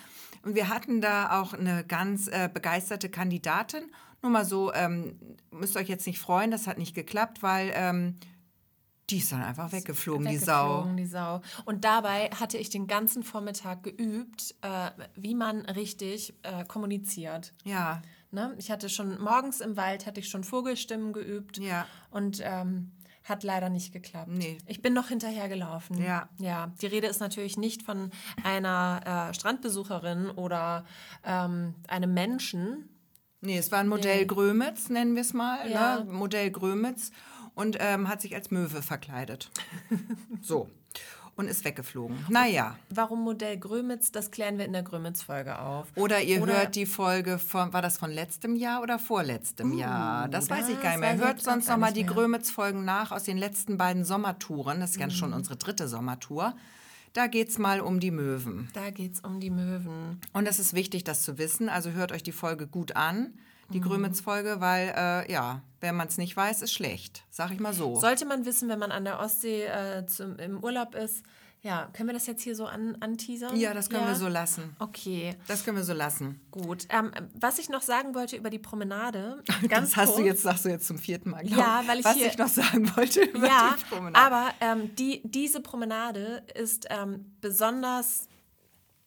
[0.43, 3.85] Und wir hatten da auch eine ganz äh, begeisterte Kandidatin.
[4.23, 5.19] Nur mal so, ähm,
[5.51, 8.17] müsst euch jetzt nicht freuen, das hat nicht geklappt, weil ähm,
[9.11, 11.41] die ist dann einfach weggeflogen, weggeflogen, die Sau.
[11.41, 11.65] die Sau.
[11.65, 17.53] Und dabei hatte ich den ganzen Vormittag geübt, äh, wie man richtig äh, kommuniziert.
[17.65, 18.03] Ja.
[18.31, 18.55] Ne?
[18.59, 21.59] Ich hatte schon morgens im Wald hatte ich schon Vogelstimmen geübt.
[21.59, 21.87] Ja.
[22.11, 22.93] Und ähm,
[23.25, 24.31] hat leider nicht geklappt.
[24.31, 24.59] Nee.
[24.67, 26.03] Ich bin noch hinterhergelaufen.
[26.03, 26.29] Ja.
[26.39, 26.73] Ja.
[26.81, 28.11] Die Rede ist natürlich nicht von
[28.45, 30.85] einer äh, Strandbesucherin oder
[31.25, 32.89] ähm, einem Menschen.
[33.43, 34.27] Nee, es war ein Modell nee.
[34.27, 35.69] Grömitz, nennen wir es mal.
[35.71, 36.01] Ja.
[36.01, 36.13] Ne?
[36.13, 37.11] Modell Grömitz
[37.55, 39.51] und ähm, hat sich als Möwe verkleidet.
[40.43, 40.69] so.
[41.37, 42.19] Und ist weggeflogen.
[42.29, 42.77] Naja.
[42.91, 44.13] Warum Modell Grömitz?
[44.13, 45.87] Das klären wir in der Grömitz-Folge auf.
[45.95, 49.79] Oder ihr oder hört die Folge von, war das von letztem Jahr oder vorletztem uh,
[49.79, 50.29] Jahr?
[50.29, 51.17] Das, das weiß ich gar nicht mehr.
[51.17, 54.81] Hört sonst noch mal die Grömitz-Folgen nach aus den letzten beiden Sommertouren.
[54.81, 55.13] Das ist ja mhm.
[55.13, 56.55] schon unsere dritte Sommertour.
[57.15, 58.69] Da geht es mal um die Möwen.
[58.75, 60.21] Da geht es um die Möwen.
[60.33, 61.69] Und es ist wichtig, das zu wissen.
[61.71, 63.33] Also hört euch die Folge gut an
[63.73, 63.85] die mhm.
[63.85, 67.97] Grömitz-Folge, weil äh, ja, wenn man es nicht weiß, ist schlecht, sag ich mal so.
[67.97, 71.25] Sollte man wissen, wenn man an der Ostsee äh, zum, im Urlaub ist.
[71.63, 73.55] Ja, können wir das jetzt hier so an, anteasern?
[73.55, 74.09] Ja, das können ja?
[74.09, 74.75] wir so lassen.
[74.79, 75.37] Okay.
[75.47, 76.41] Das können wir so lassen.
[76.51, 76.87] Gut.
[76.89, 79.43] Ähm, was ich noch sagen wollte über die Promenade.
[79.69, 80.17] Ganz das hast kurz.
[80.17, 82.49] du jetzt, sagst du jetzt zum vierten Mal, glaube Ja, weil ich Was ich noch
[82.49, 84.17] sagen wollte über ja, die Promenade.
[84.17, 88.27] Aber ähm, die, diese Promenade ist ähm, besonders,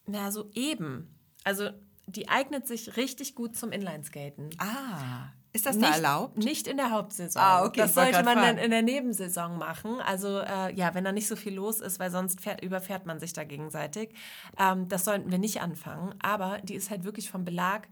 [0.05, 1.09] na, so eben.
[1.43, 1.71] Also
[2.07, 4.49] die eignet sich richtig gut zum Inlineskaten.
[4.57, 6.37] Ah, ist das nicht, da erlaubt?
[6.37, 7.41] Nicht in der Hauptsaison.
[7.41, 7.81] Ah, okay.
[7.81, 10.01] Das sollte man dann in der Nebensaison machen.
[10.01, 13.19] Also äh, ja, wenn da nicht so viel los ist, weil sonst fährt, überfährt man
[13.19, 14.15] sich da gegenseitig.
[14.57, 16.15] Ähm, das sollten wir nicht anfangen.
[16.21, 17.87] Aber die ist halt wirklich vom Belag,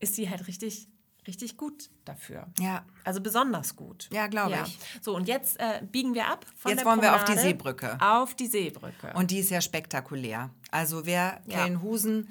[0.00, 0.88] ist sie halt richtig
[1.26, 2.46] richtig gut dafür.
[2.58, 2.84] Ja.
[3.02, 4.08] Also besonders gut.
[4.12, 4.64] Ja, glaube ja.
[4.66, 4.78] ich.
[5.00, 7.98] So, und jetzt äh, biegen wir ab von Jetzt wollen wir auf die Seebrücke.
[8.00, 9.12] Auf die Seebrücke.
[9.14, 10.50] Und die ist ja spektakulär.
[10.70, 11.58] Also wer ja.
[11.58, 12.28] Kellenhusen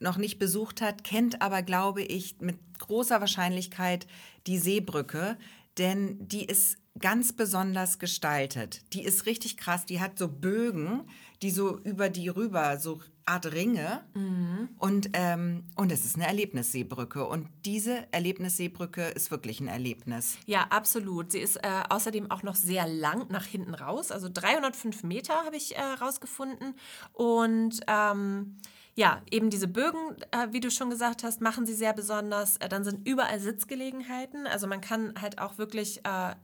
[0.00, 4.06] noch nicht besucht hat, kennt aber, glaube ich, mit großer Wahrscheinlichkeit
[4.46, 5.38] die Seebrücke,
[5.78, 8.82] denn die ist ganz besonders gestaltet.
[8.92, 9.84] Die ist richtig krass.
[9.86, 11.02] Die hat so Bögen,
[11.42, 14.04] die so über die rüber, so Art Ringe.
[14.14, 14.68] Mhm.
[14.78, 17.26] Und, ähm, und es ist eine Erlebnisseebrücke.
[17.26, 20.38] Und diese Erlebnisseebrücke ist wirklich ein Erlebnis.
[20.46, 21.32] Ja, absolut.
[21.32, 24.12] Sie ist äh, außerdem auch noch sehr lang nach hinten raus.
[24.12, 26.74] Also 305 Meter habe ich äh, rausgefunden.
[27.12, 28.58] Und ähm,
[28.96, 32.56] ja, eben diese Bögen, äh, wie du schon gesagt hast, machen sie sehr besonders.
[32.56, 34.46] Äh, dann sind überall Sitzgelegenheiten.
[34.46, 36.34] Also man kann halt auch wirklich äh,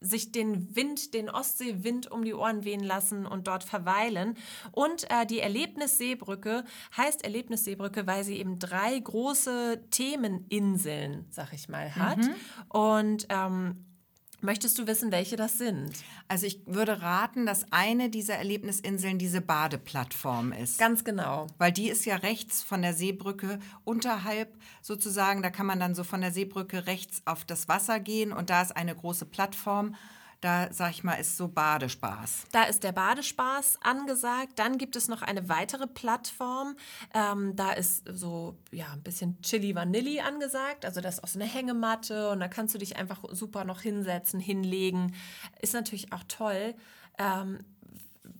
[0.00, 4.36] sich den Wind, den Ostseewind um die Ohren wehen lassen und dort verweilen.
[4.72, 6.64] Und äh, die Erlebnisseebrücke
[6.96, 12.18] heißt Erlebnisseebrücke, weil sie eben drei große Themeninseln, sag ich mal, hat.
[12.18, 12.34] Mhm.
[12.68, 13.86] Und ähm,
[14.42, 15.92] Möchtest du wissen, welche das sind?
[16.28, 20.78] Also ich würde raten, dass eine dieser Erlebnisinseln diese Badeplattform ist.
[20.78, 21.46] Ganz genau.
[21.56, 25.42] Weil die ist ja rechts von der Seebrücke unterhalb sozusagen.
[25.42, 28.60] Da kann man dann so von der Seebrücke rechts auf das Wasser gehen und da
[28.60, 29.94] ist eine große Plattform
[30.40, 32.44] da, sag ich mal, ist so Badespaß.
[32.52, 34.58] Da ist der Badespaß angesagt.
[34.58, 36.76] Dann gibt es noch eine weitere Plattform.
[37.14, 40.84] Ähm, da ist so ja, ein bisschen Chili Vanilli angesagt.
[40.84, 43.80] Also das ist auch so eine Hängematte und da kannst du dich einfach super noch
[43.80, 45.14] hinsetzen, hinlegen.
[45.60, 46.74] Ist natürlich auch toll,
[47.18, 47.60] ähm,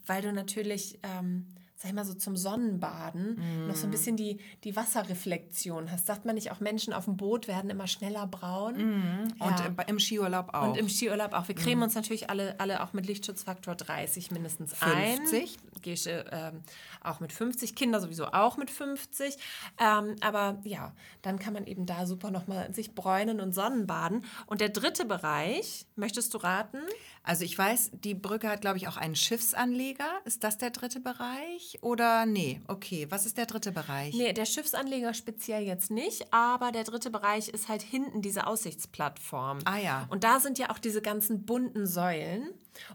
[0.07, 0.99] weil du natürlich...
[1.03, 3.66] Ähm, sag ich mal so zum Sonnenbaden mm.
[3.68, 6.07] noch so ein bisschen die, die Wasserreflexion hast.
[6.07, 8.77] Sagt man nicht auch, Menschen auf dem Boot werden immer schneller braun?
[8.77, 9.35] Mm.
[9.39, 9.47] Ja.
[9.47, 10.68] Und im, im, Skiurlaub auch.
[10.68, 11.49] Und im Skiurlaub auch.
[11.49, 11.85] Wir cremen mm.
[11.85, 15.59] uns natürlich alle, alle auch mit Lichtschutzfaktor 30 mindestens 50?
[15.83, 16.62] Gesche ähm,
[17.03, 19.37] auch mit 50, Kinder sowieso auch mit 50.
[19.79, 24.24] Ähm, aber ja, dann kann man eben da super nochmal sich bräunen und Sonnenbaden.
[24.47, 26.79] Und der dritte Bereich, möchtest du raten?
[27.27, 30.09] Also ich weiß, die Brücke hat, glaube ich, auch einen Schiffsanleger.
[30.24, 31.77] Ist das der dritte Bereich?
[31.83, 33.07] Oder nee, okay.
[33.11, 34.14] Was ist der dritte Bereich?
[34.14, 39.59] Nee, der Schiffsanleger speziell jetzt nicht, aber der dritte Bereich ist halt hinten diese Aussichtsplattform.
[39.64, 40.07] Ah ja.
[40.09, 42.49] Und da sind ja auch diese ganzen bunten Säulen.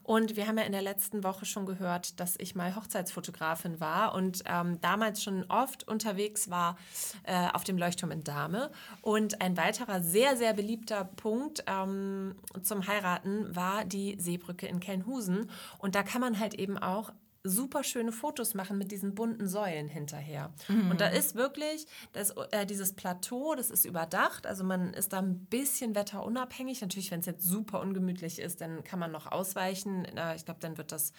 [0.03, 4.13] Und wir haben ja in der letzten Woche schon gehört, dass ich mal Hochzeitsfotografin war
[4.13, 6.77] und ähm, damals schon oft unterwegs war
[7.23, 8.71] äh, auf dem Leuchtturm in Dahme.
[9.01, 15.49] Und ein weiterer sehr, sehr beliebter Punkt ähm, zum Heiraten war die Seebrücke in Kelnhusen.
[15.79, 17.11] Und da kann man halt eben auch
[17.43, 20.53] super schöne Fotos machen mit diesen bunten Säulen hinterher.
[20.67, 20.91] Mhm.
[20.91, 24.45] Und da ist wirklich das, äh, dieses Plateau, das ist überdacht.
[24.45, 26.81] Also man ist da ein bisschen wetterunabhängig.
[26.81, 30.05] Natürlich, wenn es jetzt super ungemütlich ist, dann kann man noch ausweichen.
[30.05, 31.13] Äh, ich glaube, dann wird das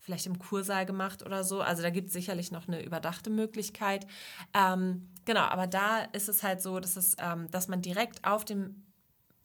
[0.00, 1.60] vielleicht im Kursaal gemacht oder so.
[1.60, 4.06] Also da gibt es sicherlich noch eine überdachte Möglichkeit.
[4.54, 8.44] Ähm, genau, aber da ist es halt so, dass, es, ähm, dass man direkt auf
[8.44, 8.85] dem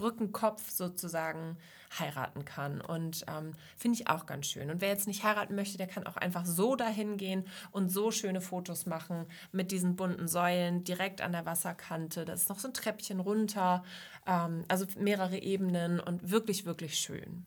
[0.01, 1.57] Brückenkopf sozusagen
[1.99, 2.81] heiraten kann.
[2.81, 4.71] Und ähm, finde ich auch ganz schön.
[4.71, 8.09] Und wer jetzt nicht heiraten möchte, der kann auch einfach so dahin gehen und so
[8.09, 12.25] schöne Fotos machen mit diesen bunten Säulen direkt an der Wasserkante.
[12.25, 13.83] Da ist noch so ein Treppchen runter,
[14.25, 17.45] ähm, also mehrere Ebenen und wirklich, wirklich schön.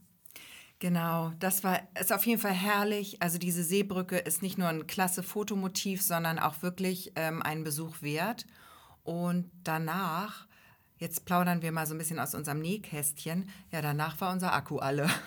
[0.78, 3.22] Genau, das war ist auf jeden Fall herrlich.
[3.22, 8.02] Also diese Seebrücke ist nicht nur ein klasse Fotomotiv, sondern auch wirklich ähm, einen Besuch
[8.02, 8.46] wert.
[9.02, 10.46] Und danach
[10.98, 13.48] Jetzt plaudern wir mal so ein bisschen aus unserem Nähkästchen.
[13.72, 15.08] Ja, danach war unser Akku alle.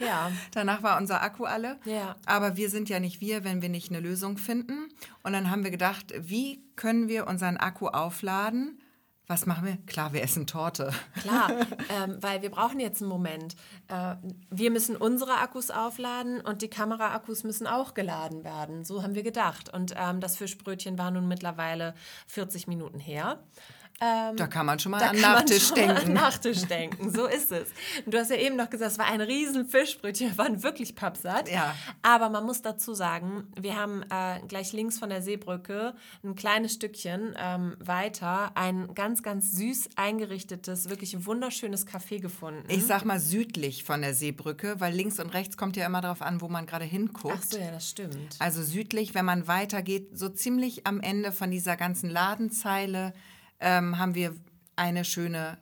[0.00, 0.32] Ja.
[0.52, 1.78] danach war unser Akku alle.
[1.84, 2.16] Ja.
[2.26, 4.88] Aber wir sind ja nicht wir, wenn wir nicht eine Lösung finden.
[5.22, 8.82] Und dann haben wir gedacht, wie können wir unseren Akku aufladen?
[9.26, 9.78] Was machen wir?
[9.86, 10.92] Klar, wir essen Torte.
[11.22, 11.50] Klar,
[11.88, 13.56] ähm, weil wir brauchen jetzt einen Moment.
[13.88, 14.16] Äh,
[14.50, 18.84] wir müssen unsere Akkus aufladen und die Kameraakkus müssen auch geladen werden.
[18.84, 19.72] So haben wir gedacht.
[19.72, 21.94] Und ähm, das Fischbrötchen war nun mittlerweile
[22.26, 23.38] 40 Minuten her.
[24.04, 25.96] Ähm, da kann man schon mal an Nachtisch denken.
[25.96, 27.68] An Nachtisch denken, so ist es.
[28.06, 31.50] Du hast ja eben noch gesagt, es war ein riesen Fischbrötchen, wir waren wirklich pappsatt.
[31.50, 31.74] Ja.
[32.02, 36.74] Aber man muss dazu sagen, wir haben äh, gleich links von der Seebrücke ein kleines
[36.74, 42.64] Stückchen ähm, weiter ein ganz, ganz süß eingerichtetes, wirklich wunderschönes Café gefunden.
[42.68, 46.20] Ich sag mal südlich von der Seebrücke, weil links und rechts kommt ja immer darauf
[46.20, 47.38] an, wo man gerade hinguckt.
[47.38, 48.36] Ach so, ja, das stimmt.
[48.38, 53.14] Also südlich, wenn man weitergeht, so ziemlich am Ende von dieser ganzen Ladenzeile
[53.64, 54.36] ähm, haben wir
[54.76, 55.58] eine schöne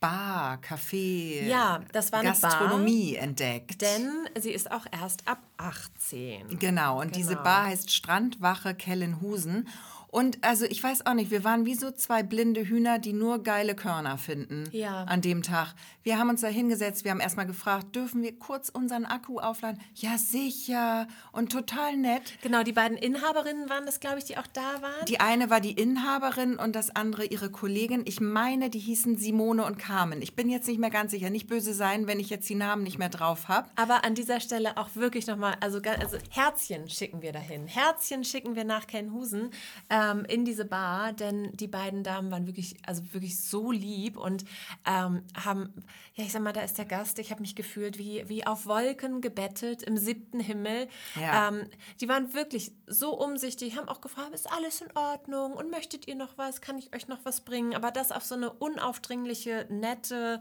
[0.00, 3.80] Bar, Café, ja, das war Gastronomie Bar, entdeckt.
[3.82, 6.58] Denn sie ist auch erst ab 18.
[6.58, 7.16] Genau, und genau.
[7.16, 9.68] diese Bar heißt Strandwache Kellenhusen.
[10.12, 13.42] Und also ich weiß auch nicht, wir waren wie so zwei blinde Hühner, die nur
[13.42, 15.04] geile Körner finden ja.
[15.04, 15.74] an dem Tag.
[16.02, 19.80] Wir haben uns da hingesetzt, wir haben erstmal gefragt, dürfen wir kurz unseren Akku aufladen?
[19.94, 21.08] Ja, sicher.
[21.32, 22.34] Und total nett.
[22.42, 25.06] Genau, die beiden Inhaberinnen waren das, glaube ich, die auch da waren.
[25.08, 28.02] Die eine war die Inhaberin und das andere ihre Kollegin.
[28.04, 30.20] Ich meine, die hießen Simone und Carmen.
[30.20, 31.30] Ich bin jetzt nicht mehr ganz sicher.
[31.30, 33.66] Nicht böse sein, wenn ich jetzt die Namen nicht mehr drauf habe.
[33.76, 37.66] Aber an dieser Stelle auch wirklich nochmal, also, also Herzchen schicken wir dahin.
[37.66, 39.48] Herzchen schicken wir nach Kenhusen.
[39.88, 44.16] Äh, ähm, in diese Bar, denn die beiden Damen waren wirklich, also wirklich so lieb
[44.16, 44.44] und
[44.86, 45.72] ähm, haben,
[46.14, 48.66] ja, ich sag mal, da ist der Gast, ich habe mich gefühlt wie, wie auf
[48.66, 50.88] Wolken gebettet im siebten Himmel.
[51.20, 51.48] Ja.
[51.48, 51.66] Ähm,
[52.00, 56.14] die waren wirklich so umsichtig, haben auch gefragt, ist alles in Ordnung und möchtet ihr
[56.14, 57.74] noch was, kann ich euch noch was bringen?
[57.74, 60.40] Aber das auf so eine unaufdringliche, nette,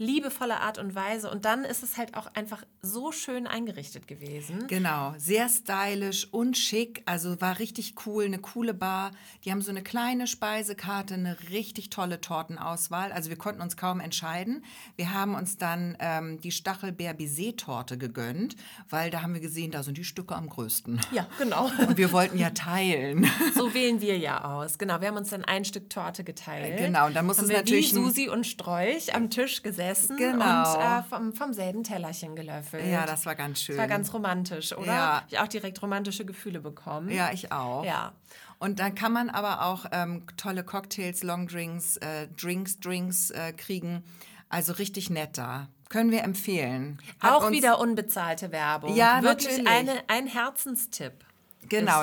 [0.00, 1.30] liebevolle Art und Weise.
[1.30, 4.66] Und dann ist es halt auch einfach so schön eingerichtet gewesen.
[4.66, 7.02] Genau, sehr stylisch und schick.
[7.04, 9.10] Also war richtig cool, eine coole Bar.
[9.44, 13.12] Die haben so eine kleine Speisekarte, eine richtig tolle Tortenauswahl.
[13.12, 14.64] Also wir konnten uns kaum entscheiden.
[14.96, 18.56] Wir haben uns dann ähm, die Stachelbeer-Baiser-Torte gegönnt,
[18.88, 20.98] weil da haben wir gesehen, da sind die Stücke am größten.
[21.12, 21.70] Ja, genau.
[21.86, 23.30] Und wir wollten ja teilen.
[23.54, 24.78] So wählen wir ja aus.
[24.78, 26.78] Genau, wir haben uns dann ein Stück Torte geteilt.
[26.78, 27.90] Genau, und dann muss es wir natürlich...
[27.90, 30.74] Wie Susi und Strolch am Tisch gesessen gegessen genau.
[30.74, 32.86] und äh, vom, vom selben Tellerchen gelöffelt.
[32.86, 33.76] Ja, das war ganz schön.
[33.76, 34.86] Das war ganz romantisch, oder?
[34.86, 35.16] Ja.
[35.16, 37.10] Hab ich auch direkt romantische Gefühle bekommen.
[37.10, 37.84] Ja, ich auch.
[37.84, 38.12] Ja.
[38.58, 44.04] Und dann kann man aber auch ähm, tolle Cocktails, Longdrinks, äh, Drinks, Drinks äh, kriegen.
[44.48, 45.68] Also richtig nett da.
[45.88, 46.98] Können wir empfehlen.
[47.18, 48.94] Hat auch wieder unbezahlte Werbung.
[48.94, 49.68] Ja, Wirklich natürlich.
[49.68, 51.24] Eine, ein Herzenstipp.
[51.70, 52.02] Genau,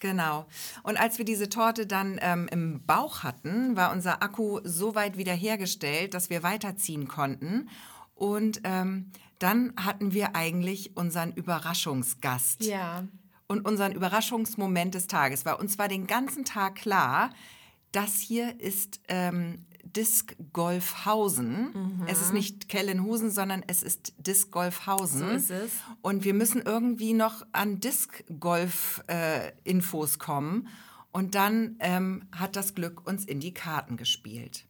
[0.00, 0.46] genau.
[0.82, 5.16] Und als wir diese Torte dann ähm, im Bauch hatten, war unser Akku so weit
[5.16, 7.68] wiederhergestellt, dass wir weiterziehen konnten.
[8.14, 12.64] Und ähm, dann hatten wir eigentlich unseren Überraschungsgast.
[12.64, 13.04] Ja.
[13.46, 17.30] Und unseren Überraschungsmoment des Tages war uns war den ganzen Tag klar,
[17.92, 19.66] das hier ist ähm,
[19.96, 22.04] Disc Golfhausen.
[22.06, 25.20] Es ist nicht Kellenhusen, sondern es ist Disc Golfhausen.
[25.20, 25.70] So ist es.
[26.00, 30.68] Und wir müssen irgendwie noch an Disc Golf äh, Infos kommen.
[31.12, 34.64] Und dann ähm, hat das Glück uns in die Karten gespielt.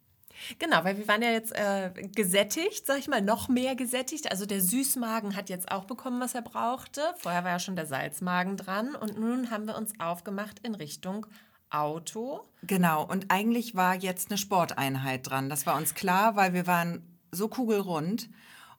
[0.59, 4.31] Genau, weil wir waren ja jetzt äh, gesättigt, sag ich mal, noch mehr gesättigt.
[4.31, 7.01] Also der Süßmagen hat jetzt auch bekommen, was er brauchte.
[7.19, 8.95] Vorher war ja schon der Salzmagen dran.
[8.95, 11.27] Und nun haben wir uns aufgemacht in Richtung
[11.73, 12.41] Auto.
[12.63, 15.49] Genau, und eigentlich war jetzt eine Sporteinheit dran.
[15.49, 17.03] Das war uns klar, weil wir waren
[17.33, 18.29] so kugelrund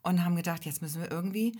[0.03, 1.57] und haben gedacht, jetzt müssen wir irgendwie,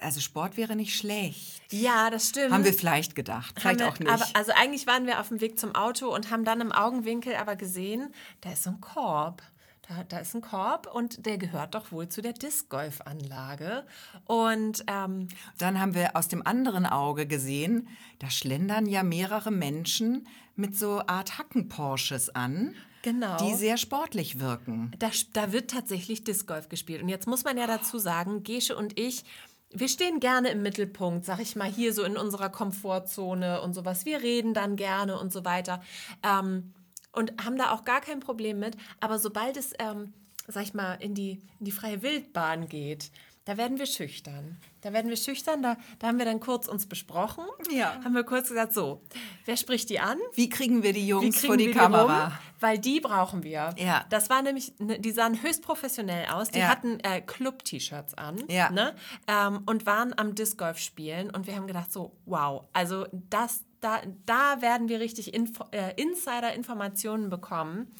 [0.00, 1.62] also Sport wäre nicht schlecht.
[1.70, 2.52] Ja, das stimmt.
[2.52, 4.22] Haben wir vielleicht gedacht, vielleicht Haben auch wir- nicht.
[4.22, 7.36] Aber, also eigentlich waren wir auf dem Weg zum Auto und haben dann im Augenwinkel
[7.36, 9.42] aber gesehen, da ist so ein Korb.
[9.88, 13.84] Da, da ist ein Korb und der gehört doch wohl zu der Disc-Golf-Anlage.
[14.26, 17.88] Und ähm, Dann haben wir aus dem anderen Auge gesehen,
[18.20, 20.26] da schlendern ja mehrere Menschen
[20.56, 23.36] mit so Art Hacken-Porsches an, Genau.
[23.38, 24.92] die sehr sportlich wirken.
[24.98, 27.02] da, da wird tatsächlich Disc Golf gespielt.
[27.02, 29.24] Und jetzt muss man ja dazu sagen, Gesche und ich,
[29.70, 34.04] wir stehen gerne im Mittelpunkt, sag ich mal, hier so in unserer Komfortzone und sowas.
[34.04, 35.82] Wir reden dann gerne und so weiter.
[36.22, 36.72] Ähm,
[37.12, 38.76] und haben da auch gar kein Problem mit.
[39.00, 40.12] Aber sobald es, ähm,
[40.46, 43.10] sag ich mal, in die, in die freie Wildbahn geht,
[43.44, 44.58] da werden wir schüchtern.
[44.82, 45.62] Da werden wir schüchtern.
[45.62, 47.44] Da, da haben wir dann kurz uns besprochen.
[47.70, 48.00] Ja.
[48.04, 49.02] Haben wir kurz gesagt, so,
[49.46, 50.18] wer spricht die an?
[50.34, 52.24] Wie kriegen wir die Jungs vor die Kamera?
[52.26, 52.32] rum?
[52.60, 53.74] Weil die brauchen wir.
[53.78, 54.04] Ja.
[54.10, 56.50] Das war nämlich, ne, die sahen höchst professionell aus.
[56.50, 56.68] Die Ja.
[56.68, 58.70] hatten äh, Club-T-Shirts an Ja.
[58.70, 58.94] ne?
[59.26, 61.30] ähm, und waren am Disc Golf spielen.
[61.30, 66.00] Und wir haben gedacht, so, wow, also das, da, da werden wir richtig Info, äh,
[66.00, 67.92] Insider-Informationen bekommen.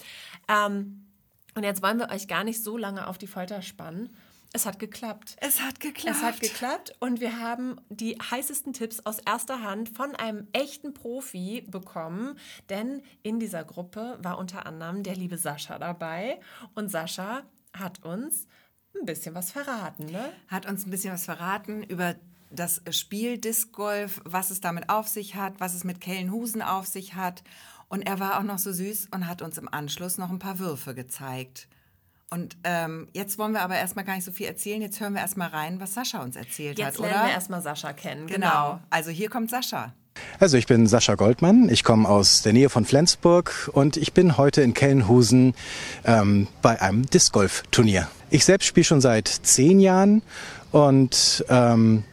[0.48, 1.06] Ähm,
[1.54, 4.16] und jetzt wollen wir euch gar nicht so lange auf die Folter spannen.
[4.54, 5.36] Es hat geklappt.
[5.40, 6.16] Es hat geklappt.
[6.16, 10.92] Es hat geklappt und wir haben die heißesten Tipps aus erster Hand von einem echten
[10.92, 12.38] Profi bekommen,
[12.68, 16.38] denn in dieser Gruppe war unter anderem der liebe Sascha dabei
[16.74, 18.46] und Sascha hat uns
[18.94, 20.32] ein bisschen was verraten, ne?
[20.48, 22.14] hat uns ein bisschen was verraten über
[22.50, 26.86] das Spiel Disc Golf, was es damit auf sich hat, was es mit Kellenhusen auf
[26.86, 27.42] sich hat.
[27.88, 30.58] Und er war auch noch so süß und hat uns im Anschluss noch ein paar
[30.58, 31.68] Würfe gezeigt.
[32.32, 34.80] Und ähm, jetzt wollen wir aber erstmal gar nicht so viel erzählen.
[34.80, 37.26] Jetzt hören wir erstmal rein, was Sascha uns erzählt Jetzt hat, lernen oder?
[37.26, 38.26] wir erstmal Sascha kennen.
[38.26, 38.80] genau.
[38.88, 39.92] Also hier kommt Sascha.
[40.40, 44.38] Also ich bin Sascha Goldmann, ich komme aus der Nähe von Flensburg und ich bin
[44.38, 45.54] heute in Kellenhusen
[46.04, 48.08] ähm, bei einem Disc Golf Turnier.
[48.30, 50.22] Ich selbst spiele schon seit zehn Jahren
[50.70, 52.04] und ähm,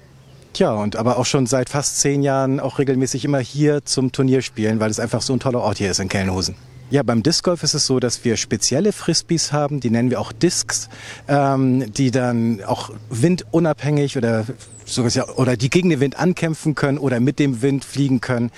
[0.55, 4.41] ja und aber auch schon seit fast zehn Jahren auch regelmäßig immer hier zum Turnier
[4.41, 6.55] spielen, weil es einfach so ein toller Ort hier ist in Kellenhusen.
[6.91, 10.19] Ja, beim Disc Golf ist es so, dass wir spezielle Frisbees haben, die nennen wir
[10.19, 10.89] auch Discs,
[11.27, 14.45] ähm, die dann auch windunabhängig oder
[14.85, 18.49] sogar oder die gegen den Wind ankämpfen können oder mit dem Wind fliegen können.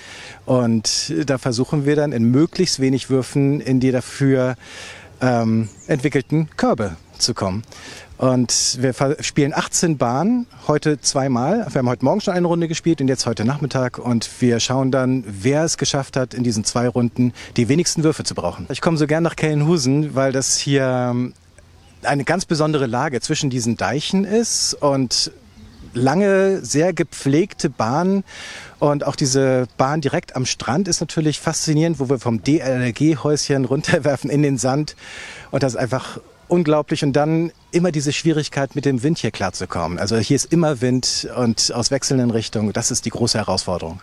[0.46, 4.56] Und da versuchen wir dann in möglichst wenig Würfen in die dafür
[5.20, 7.64] ähm, entwickelten Körbe zu kommen.
[8.22, 11.66] Und wir spielen 18 Bahnen, heute zweimal.
[11.68, 13.98] Wir haben heute Morgen schon eine Runde gespielt und jetzt heute Nachmittag.
[13.98, 18.22] Und wir schauen dann, wer es geschafft hat, in diesen zwei Runden die wenigsten Würfe
[18.22, 18.68] zu brauchen.
[18.70, 21.32] Ich komme so gern nach Kellenhusen, weil das hier ähm,
[22.04, 25.32] eine ganz besondere Lage zwischen diesen Deichen ist und
[25.92, 28.22] lange, sehr gepflegte Bahn.
[28.78, 34.30] Und auch diese Bahn direkt am Strand ist natürlich faszinierend, wo wir vom DLRG-Häuschen runterwerfen
[34.30, 34.94] in den Sand.
[35.50, 36.20] Und das ist einfach
[36.52, 37.02] unglaublich.
[37.02, 39.98] Und dann immer diese Schwierigkeit, mit dem Wind hier klarzukommen.
[39.98, 42.72] Also hier ist immer Wind und aus wechselnden Richtungen.
[42.72, 44.00] Das ist die große Herausforderung.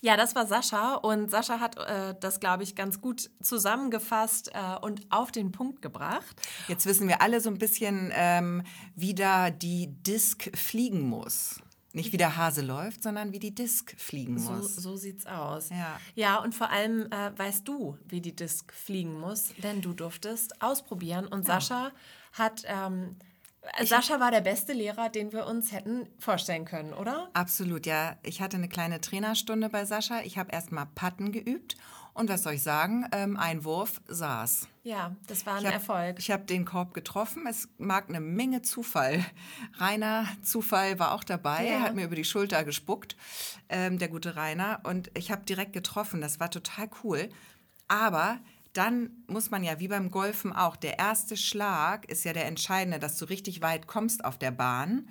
[0.00, 4.84] Ja, das war Sascha und Sascha hat äh, das, glaube ich, ganz gut zusammengefasst äh,
[4.84, 6.36] und auf den Punkt gebracht.
[6.68, 8.62] Jetzt wissen wir alle so ein bisschen, ähm,
[8.94, 11.60] wie da die Disc fliegen muss.
[11.94, 14.74] Nicht wie der Hase läuft, sondern wie die Disc fliegen So, muss.
[14.74, 15.70] so sieht's aus.
[15.70, 16.00] Ja.
[16.14, 20.60] ja, und vor allem äh, weißt du, wie die Disc fliegen muss, denn du durftest
[20.60, 21.26] ausprobieren.
[21.26, 21.92] Und Sascha
[22.32, 22.64] hat.
[22.66, 23.16] Ähm,
[23.82, 27.30] Sascha war der beste Lehrer, den wir uns hätten vorstellen können, oder?
[27.32, 28.16] Absolut, ja.
[28.22, 30.20] Ich hatte eine kleine Trainerstunde bei Sascha.
[30.22, 31.76] Ich habe erst mal Patten geübt.
[32.14, 33.06] Und was soll ich sagen?
[33.12, 34.68] Ähm, ein Wurf saß.
[34.84, 36.18] Ja, das war ein Ich hab, Erfolg.
[36.20, 37.44] Ich habe den Korb getroffen.
[37.48, 39.24] Es mag eine Menge Zufall.
[39.78, 41.80] Rainer Zufall war auch dabei, Ja.
[41.80, 43.16] hat mir über die Schulter gespuckt,
[43.68, 44.80] ähm, der gute Rainer.
[44.84, 46.20] Und ich habe direkt getroffen.
[46.20, 47.28] Das war total cool.
[47.88, 48.38] Aber
[48.74, 52.98] dann muss man ja, wie beim Golfen auch, der erste Schlag ist ja der entscheidende,
[53.00, 55.08] dass du richtig weit kommst auf der Bahn,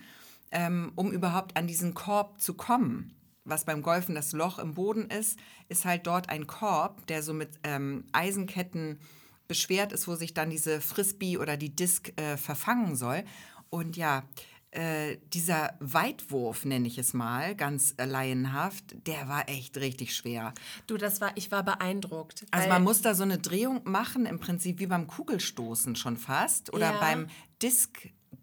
[0.52, 3.14] ähm, um überhaupt an diesen Korb zu kommen.
[3.46, 5.38] Was beim Golfen das Loch im Boden ist,
[5.70, 9.00] ist halt dort ein Korb, der so mit ähm, Eisenketten
[9.48, 13.24] beschwert ist, wo sich dann diese Frisbee oder die Disc äh, verfangen soll.
[13.70, 14.24] Und ja,
[14.72, 20.54] äh, dieser Weitwurf, nenne ich es mal, ganz äh, laienhaft, der war echt richtig schwer.
[20.88, 22.46] Du, das war, ich war beeindruckt.
[22.52, 26.74] Also man muss da so eine Drehung machen, im Prinzip wie beim Kugelstoßen schon fast
[26.74, 27.00] oder Ja.
[27.00, 27.28] beim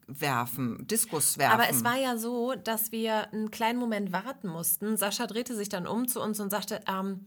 [0.08, 1.54] Diskwerfen, Diskuswerfen.
[1.54, 4.96] Aber es war ja so, dass wir einen kleinen Moment warten mussten.
[4.96, 7.26] Sascha drehte sich dann um zu uns und sagte, ähm,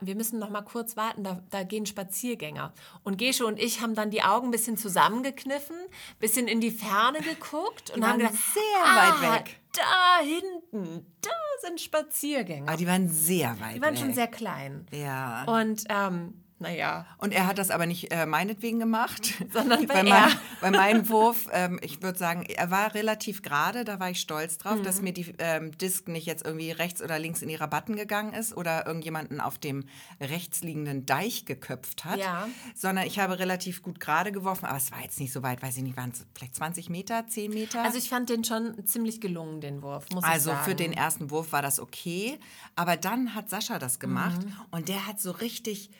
[0.00, 2.72] wir müssen noch mal kurz warten, da, da gehen Spaziergänger.
[3.02, 5.76] Und Gesche und ich haben dann die Augen ein bisschen zusammengekniffen,
[6.20, 9.60] bisschen in die Ferne geguckt und haben gedacht, sehr weit ah, weg.
[9.72, 11.30] Da hinten, da
[11.60, 12.68] sind Spaziergänger.
[12.68, 14.00] Aber die waren sehr weit die waren weg.
[14.00, 14.86] schon sehr klein.
[14.90, 15.44] Ja.
[15.44, 20.04] Und ähm, naja, Und er hat das aber nicht äh, meinetwegen gemacht, Sondern bei, weil
[20.04, 21.48] mein, bei meinem Wurf.
[21.52, 25.04] Ähm, ich würde sagen, er war relativ gerade, da war ich stolz drauf, dass Mhm.
[25.04, 28.56] mir die ähm, Disc nicht jetzt irgendwie rechts oder links in die Rabatten gegangen ist
[28.56, 29.84] oder irgendjemanden auf dem
[30.20, 32.48] rechts liegenden Deich geköpft hat, Ja.
[32.74, 35.76] sondern ich habe relativ gut gerade geworfen, aber es war jetzt nicht so weit, weiß
[35.76, 37.82] ich nicht, waren es vielleicht 20 Meter, 10 Meter?
[37.82, 40.64] also ich fand den schon ziemlich gelungen, den Wurf, muss ich Also sagen.
[40.64, 42.38] für den ersten Wurf war das okay,
[42.76, 44.52] aber dann hat Sascha das gemacht Mhm.
[44.70, 45.90] und der hat so richtig,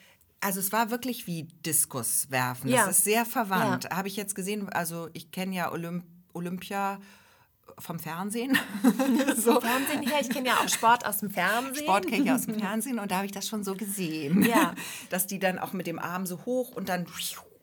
[0.41, 2.69] also es war wirklich wie Diskus werfen.
[2.69, 2.85] Ja.
[2.85, 3.89] Das ist sehr verwandt.
[3.89, 6.99] Habe ich jetzt gesehen, also ich kenne ja Olymp Olympia
[7.79, 8.57] vom Fernsehen.
[9.37, 9.59] so.
[9.59, 11.83] Fernsehen her, ich kenne ja auch Sport aus dem Fernsehen.
[11.83, 14.43] Sport kenne ich aus dem Fernsehen und da habe ich das schon so gesehen.
[14.43, 14.73] Ja.
[15.09, 17.05] Dass die dann auch mit dem Arm so hoch und dann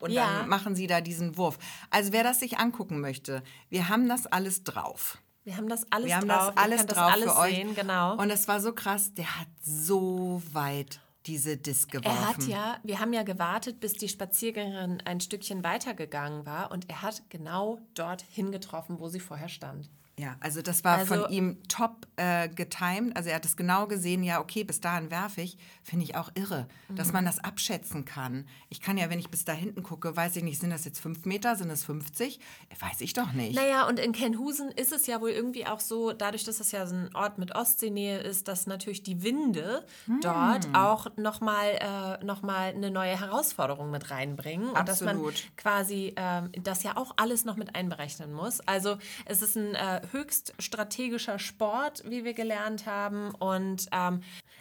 [0.00, 0.38] und Ja.
[0.40, 1.58] dann machen sie da diesen Wurf.
[1.90, 5.18] Also wer das sich angucken möchte, wir haben das alles drauf.
[5.44, 6.52] Wir haben das alles Wir haben drauf.
[6.54, 7.54] das alles drauf das alles für euch.
[7.54, 8.16] sehen, genau.
[8.16, 12.16] Und es war so krass, der hat so weit diese Disc geworfen.
[12.16, 16.88] er hat ja, wir haben ja gewartet, bis die Spaziergängerin ein Stückchen weitergegangen war und
[16.88, 19.90] er hat genau dort hingetroffen, wo sie vorher stand.
[20.18, 23.16] Ja, also das war Also- von ihm top äh, getimed.
[23.16, 25.56] Also er hat es genau gesehen, ja, okay, bis dahin werfe ich.
[25.82, 27.12] Finde ich auch irre, dass Mhm.
[27.14, 28.46] man das abschätzen kann.
[28.68, 31.00] Ich kann ja, wenn ich bis da hinten gucke, weiß ich nicht, sind das jetzt
[31.00, 32.38] fünf Meter, sind es 50?
[32.78, 33.54] Weiß ich doch nicht.
[33.56, 36.86] Naja, und in Kenhusen ist es ja wohl irgendwie auch so, dadurch, dass es ja
[36.86, 39.84] so ein Ort mit Ostseenähe ist, dass natürlich die Winde
[40.20, 40.74] dort Hm.
[40.74, 44.68] auch nochmal äh, noch mal eine neue Herausforderung mit reinbringen.
[44.70, 45.42] Und dass man Absolut.
[45.56, 48.60] quasi ähm, das ja auch alles noch mit einberechnen muss.
[48.60, 53.34] Also es ist ein äh, höchst strategischer Sport, wie wir gelernt haben.
[53.34, 54.20] Und ähm,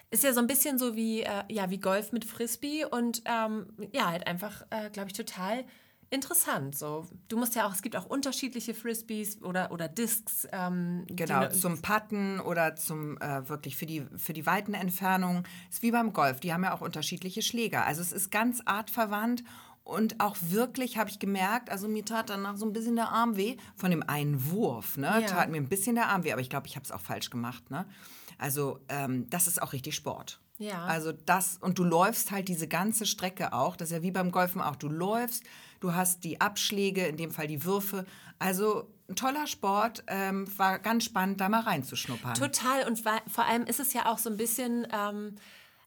[0.10, 3.68] ist ja so ein bisschen so wie, äh, ja, wie Golf mit Frisbee und ähm,
[3.92, 5.64] ja, halt einfach, äh, glaube ich, total
[6.12, 6.78] interessant.
[6.78, 10.48] So, du musst ja auch, es gibt auch unterschiedliche Frisbees oder, oder Discs.
[10.52, 15.48] Ähm, Genau, die, zum Putten oder zum äh, wirklich für die, für die weiten Entfernungen.
[15.70, 17.86] Ist wie beim Golf, die haben ja auch unterschiedliche Schläger.
[17.86, 19.44] Also es ist ganz artverwandt
[19.92, 23.36] und auch wirklich habe ich gemerkt, also mir tat danach so ein bisschen der Arm
[23.36, 24.98] weh von dem einen Wurf.
[24.98, 25.08] Ne?
[25.22, 25.28] Ja.
[25.28, 27.30] Tat mir ein bisschen der Arm weh, aber ich glaube, ich habe es auch falsch
[27.30, 27.70] gemacht.
[27.70, 27.86] Ne?
[28.38, 30.40] Also ähm, das ist auch richtig Sport.
[30.58, 30.86] Ja.
[30.86, 34.32] Also das, und du läufst halt diese ganze Strecke auch, das ist ja wie beim
[34.32, 35.44] Golfen auch, du läufst,
[35.80, 38.06] du hast die Abschläge, in dem Fall die Würfe,
[38.38, 42.36] also ein toller Sport, ähm, war ganz spannend, da mal reinzuschnuppern.
[42.36, 42.88] Total.
[42.88, 44.88] Und vor allem ist es ja auch so ein bisschen.
[44.92, 45.36] Ähm,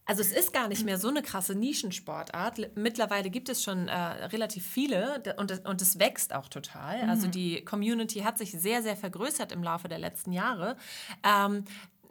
[0.06, 2.76] also es ist gar nicht mehr so eine krasse Nischensportart.
[2.76, 7.00] Mittlerweile gibt es schon äh, relativ viele und, es- und es wächst auch total.
[7.08, 10.76] Also die Community hat sich sehr, sehr vergrößert im Laufe der letzten Jahre.
[11.22, 11.64] Ähm,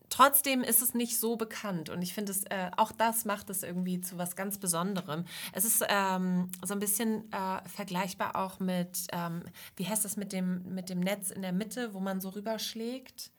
[0.09, 3.63] Trotzdem ist es nicht so bekannt und ich finde es, äh, auch das macht es
[3.63, 5.25] irgendwie zu was ganz Besonderem.
[5.53, 9.41] Es ist ähm, so ein bisschen äh, vergleichbar auch mit, ähm,
[9.75, 13.31] wie heißt das mit dem, mit dem Netz in der Mitte, wo man so rüberschlägt?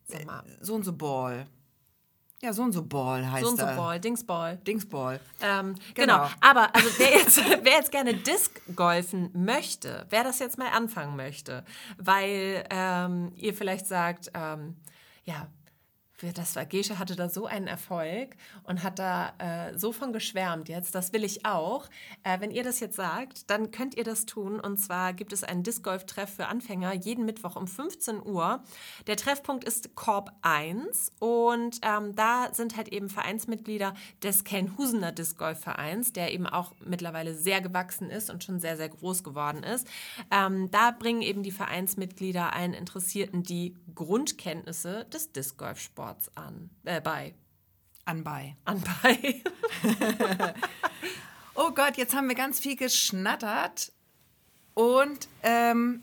[0.06, 0.44] Sag mal.
[0.60, 1.46] So und so Ball.
[2.42, 3.76] Ja, so und so Ball heißt So und so er.
[3.76, 4.56] Ball, Dingsball.
[4.66, 5.20] Dingsball.
[5.42, 6.16] Ähm, Genau.
[6.24, 6.30] genau.
[6.40, 11.16] Aber also wer jetzt, wer jetzt gerne Disc golfen möchte, wer das jetzt mal anfangen
[11.16, 11.64] möchte,
[11.98, 14.76] weil ähm, ihr vielleicht sagt, ähm,
[15.24, 15.48] ja,
[16.34, 20.68] das war Gesche hatte da so einen Erfolg und hat da äh, so von geschwärmt
[20.68, 21.88] jetzt, das will ich auch.
[22.22, 24.60] Äh, wenn ihr das jetzt sagt, dann könnt ihr das tun.
[24.60, 28.62] Und zwar gibt es einen Disc Golf Treff für Anfänger jeden Mittwoch um 15 Uhr.
[29.06, 35.38] Der Treffpunkt ist Korb 1 und ähm, da sind halt eben Vereinsmitglieder des Kelnhusener Disc
[35.38, 39.62] Golf Vereins, der eben auch mittlerweile sehr gewachsen ist und schon sehr, sehr groß geworden
[39.62, 39.86] ist.
[40.30, 46.70] Ähm, da bringen eben die Vereinsmitglieder allen Interessierten die Grundkenntnisse des Disc Golf Sports an,
[46.84, 47.34] äh, bei.
[48.04, 48.56] Anbei.
[48.64, 49.42] An bei.
[51.62, 53.92] Oh Gott, jetzt haben wir ganz viel geschnattert.
[54.72, 56.02] Und ähm,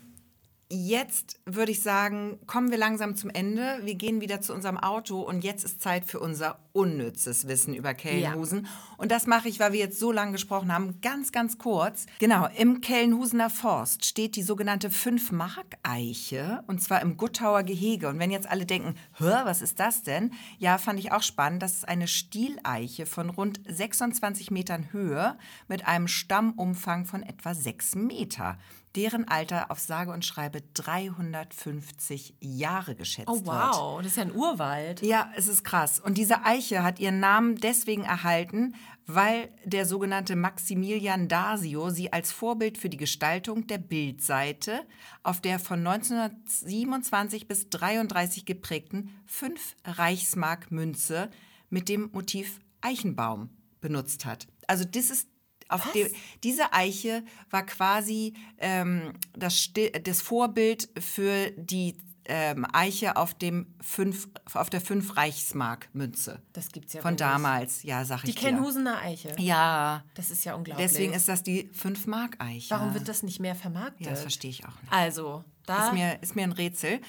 [0.70, 3.80] jetzt würde ich sagen, kommen wir langsam zum Ende.
[3.82, 7.92] Wir gehen wieder zu unserem Auto und jetzt ist Zeit für unser unnützes Wissen über
[7.92, 8.62] Kellenhusen.
[8.64, 8.70] Ja.
[8.98, 12.06] Und das mache ich, weil wir jetzt so lange gesprochen haben, ganz, ganz kurz.
[12.20, 18.08] Genau, im Kellenhusener Forst steht die sogenannte Fünf-Mark-Eiche und zwar im Guttauer Gehege.
[18.08, 20.32] Und wenn jetzt alle denken, hör, was ist das denn?
[20.58, 21.64] Ja, fand ich auch spannend.
[21.64, 27.96] Das ist eine Stieleiche von rund 26 Metern Höhe mit einem Stammumfang von etwa 6
[27.96, 28.56] Meter
[28.98, 33.38] deren Alter auf sage und schreibe 350 Jahre geschätzt wird.
[33.38, 34.06] Oh wow, wird.
[34.06, 35.02] das ist ja ein Urwald.
[35.02, 36.00] Ja, es ist krass.
[36.00, 38.74] Und diese Eiche hat ihren Namen deswegen erhalten,
[39.06, 44.80] weil der sogenannte Maximilian Dasio sie als Vorbild für die Gestaltung der Bildseite
[45.22, 51.30] auf der von 1927 bis 33 geprägten 5 Reichsmark Münze
[51.70, 53.50] mit dem Motiv Eichenbaum
[53.80, 54.46] benutzt hat.
[54.66, 55.28] Also das ist
[55.68, 56.06] auf die,
[56.44, 59.70] diese Eiche war quasi ähm, das,
[60.02, 61.98] das Vorbild für die
[62.28, 66.42] ähm, Eiche auf, dem fünf, auf der 5 Reichsmark Münze.
[66.52, 67.28] Das gibt's ja Von wirklich.
[67.28, 69.34] damals, ja, sag die ich Die Kenhusener Eiche.
[69.38, 70.04] Ja.
[70.14, 70.86] Das ist ja unglaublich.
[70.86, 72.70] Deswegen ist das die 5 Mark Eiche.
[72.70, 74.06] Warum wird das nicht mehr vermarktet?
[74.06, 74.92] Ja, das verstehe ich auch nicht.
[74.92, 77.00] Also, da ist mir, ist mir ein Rätsel.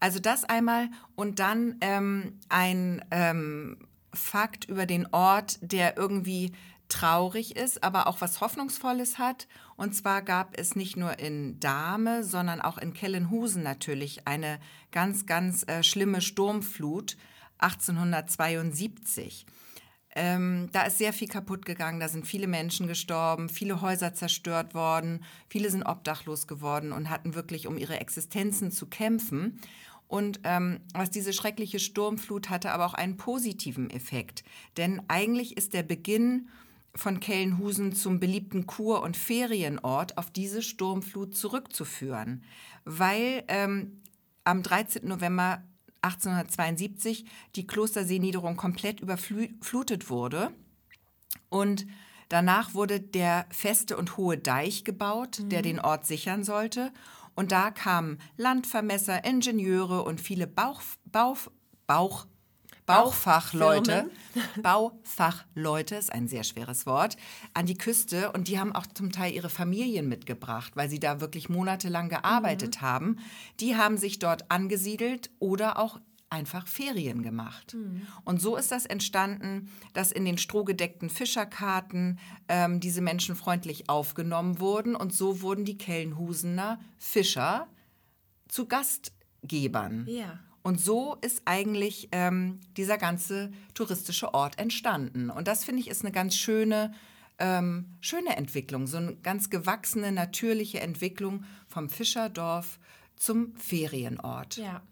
[0.00, 3.78] Also das einmal und dann ähm, ein ähm,
[4.12, 6.52] Fakt über den Ort, der irgendwie
[6.88, 9.46] traurig ist, aber auch was Hoffnungsvolles hat.
[9.76, 14.58] Und zwar gab es nicht nur in Dahme, sondern auch in Kellenhusen natürlich eine
[14.90, 17.16] ganz, ganz äh, schlimme Sturmflut
[17.58, 19.46] 1872.
[20.14, 24.74] Ähm, da ist sehr viel kaputt gegangen, da sind viele Menschen gestorben, viele Häuser zerstört
[24.74, 29.60] worden, viele sind obdachlos geworden und hatten wirklich um ihre Existenzen zu kämpfen.
[30.08, 34.42] Und ähm, was diese schreckliche Sturmflut hatte aber auch einen positiven Effekt.
[34.78, 36.48] Denn eigentlich ist der Beginn
[36.94, 42.42] von Kellenhusen zum beliebten Kur- und Ferienort auf diese Sturmflut zurückzuführen,
[42.84, 44.02] weil ähm,
[44.44, 45.06] am 13.
[45.06, 45.62] November
[46.02, 47.24] 1872
[47.56, 50.52] die Klosterseeniederung komplett überflutet wurde
[51.48, 51.86] und
[52.28, 55.48] danach wurde der feste und hohe Deich gebaut, mhm.
[55.50, 56.92] der den Ort sichern sollte
[57.34, 61.38] und da kamen Landvermesser, Ingenieure und viele Bauch, Bauch,
[61.86, 62.26] Bauch
[62.88, 64.10] Bauchfachleute,
[64.62, 67.16] Baufachleute ist ein sehr schweres Wort,
[67.54, 71.20] an die Küste und die haben auch zum Teil ihre Familien mitgebracht, weil sie da
[71.20, 72.86] wirklich monatelang gearbeitet mhm.
[72.86, 73.16] haben.
[73.60, 77.74] Die haben sich dort angesiedelt oder auch einfach Ferien gemacht.
[77.74, 78.06] Mhm.
[78.24, 82.18] Und so ist das entstanden, dass in den strohgedeckten Fischerkarten
[82.48, 87.68] ähm, diese Menschen freundlich aufgenommen wurden und so wurden die Kellenhusener Fischer
[88.48, 90.06] zu Gastgebern.
[90.08, 90.38] Ja.
[90.68, 95.30] Und so ist eigentlich ähm, dieser ganze touristische Ort entstanden.
[95.30, 96.92] Und das finde ich ist eine ganz schöne,
[97.38, 102.78] ähm, schöne Entwicklung, so eine ganz gewachsene, natürliche Entwicklung vom Fischerdorf
[103.16, 104.58] zum Ferienort.
[104.58, 104.82] Ja.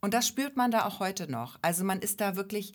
[0.00, 1.58] Und das spürt man da auch heute noch.
[1.60, 2.72] Also man ist da wirklich,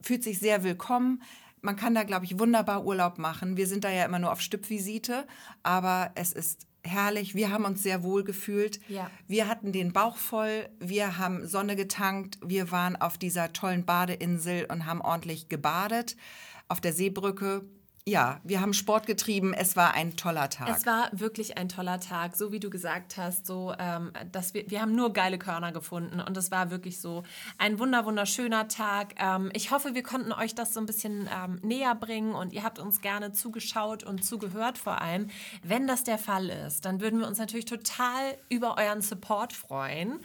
[0.00, 1.22] fühlt sich sehr willkommen.
[1.60, 3.58] Man kann da, glaube ich, wunderbar Urlaub machen.
[3.58, 5.26] Wir sind da ja immer nur auf Stippvisite,
[5.62, 7.34] aber es ist herrlich.
[7.34, 8.80] Wir haben uns sehr wohl gefühlt.
[8.88, 9.10] Ja.
[9.26, 10.68] Wir hatten den Bauch voll.
[10.78, 12.38] Wir haben Sonne getankt.
[12.44, 16.16] Wir waren auf dieser tollen Badeinsel und haben ordentlich gebadet
[16.68, 17.64] auf der Seebrücke
[18.08, 19.52] ja, wir haben Sport getrieben.
[19.52, 20.68] Es war ein toller Tag.
[20.68, 23.46] Es war wirklich ein toller Tag, so wie du gesagt hast.
[23.46, 27.24] So, ähm, dass wir, wir haben nur geile Körner gefunden und es war wirklich so
[27.58, 29.14] ein wunder wunderschöner Tag.
[29.18, 32.62] Ähm, ich hoffe, wir konnten euch das so ein bisschen ähm, näher bringen und ihr
[32.62, 35.28] habt uns gerne zugeschaut und zugehört vor allem.
[35.64, 40.20] Wenn das der Fall ist, dann würden wir uns natürlich total über euren Support freuen.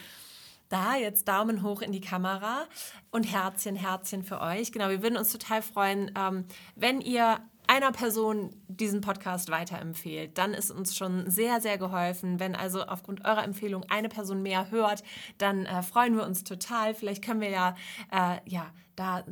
[0.69, 2.65] Da jetzt Daumen hoch in die Kamera
[3.09, 4.71] und Herzchen, Herzchen für euch.
[4.71, 7.41] Genau, wir würden uns total freuen, ähm, wenn ihr
[7.71, 12.37] einer Person diesen Podcast weiterempfehlt, dann ist uns schon sehr, sehr geholfen.
[12.37, 15.03] Wenn also aufgrund eurer Empfehlung eine Person mehr hört,
[15.37, 16.93] dann äh, freuen wir uns total.
[16.93, 17.75] Vielleicht können wir ja,
[18.11, 18.65] äh, ja
[18.97, 19.23] da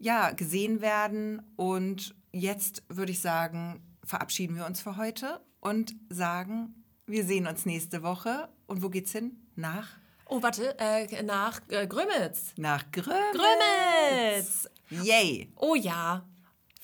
[0.00, 1.42] ja gesehen werden.
[1.54, 6.74] Und jetzt würde ich sagen, verabschieden wir uns für heute und sagen,
[7.06, 8.48] wir sehen uns nächste Woche.
[8.66, 9.36] Und wo geht's hin?
[9.54, 9.86] Nach?
[10.26, 12.54] Oh, warte, äh, nach äh, Grömitz.
[12.56, 13.38] Nach Grömitz.
[13.38, 14.68] Grömitz.
[14.90, 15.52] Yay.
[15.54, 16.24] Oh ja.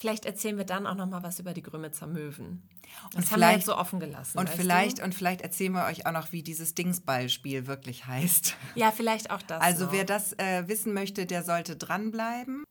[0.01, 2.63] Vielleicht erzählen wir dann auch noch mal was über die Grömitzer Möwen.
[3.13, 4.39] Das Und haben wir jetzt so offen gelassen.
[4.39, 5.03] Und vielleicht, Du?
[5.03, 8.57] und vielleicht erzählen wir euch auch noch, wie dieses Dingsballspiel wirklich heißt.
[8.77, 9.61] Ja, vielleicht auch das.
[9.61, 9.93] Also noch.
[9.93, 12.63] wer das äh, wissen möchte, der sollte dranbleiben.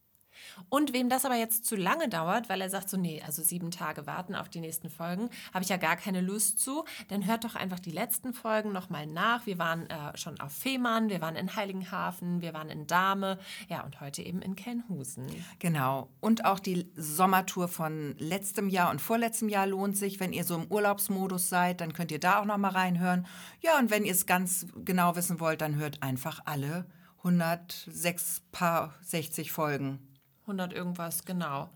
[0.70, 3.72] Und wem das aber jetzt zu lange dauert, weil er sagt so, nee, also sieben
[3.72, 7.44] Tage warten auf die nächsten Folgen, habe ich ja gar keine Lust zu, dann hört
[7.44, 9.46] doch einfach die letzten Folgen nochmal nach.
[9.46, 13.40] Wir waren äh, schon auf Fehmarn, wir waren in Heiligenhafen, wir waren in Dahme,
[13.70, 15.28] ja, und heute eben in Kelnhusen.
[15.60, 16.10] Genau.
[16.20, 20.20] Und auch die Sommertour von letztem Jahr und vorletztem Jahr lohnt sich.
[20.20, 23.26] Wenn ihr so im Urlaubsmodus seid, dann könnt ihr da auch noch mal reinhören.
[23.62, 26.86] Ja, und wenn ihr es ganz genau wissen wollt, dann hört einfach alle
[27.20, 30.07] 106 paar 60 Folgen.
[30.48, 31.70] 100 irgendwas, genau.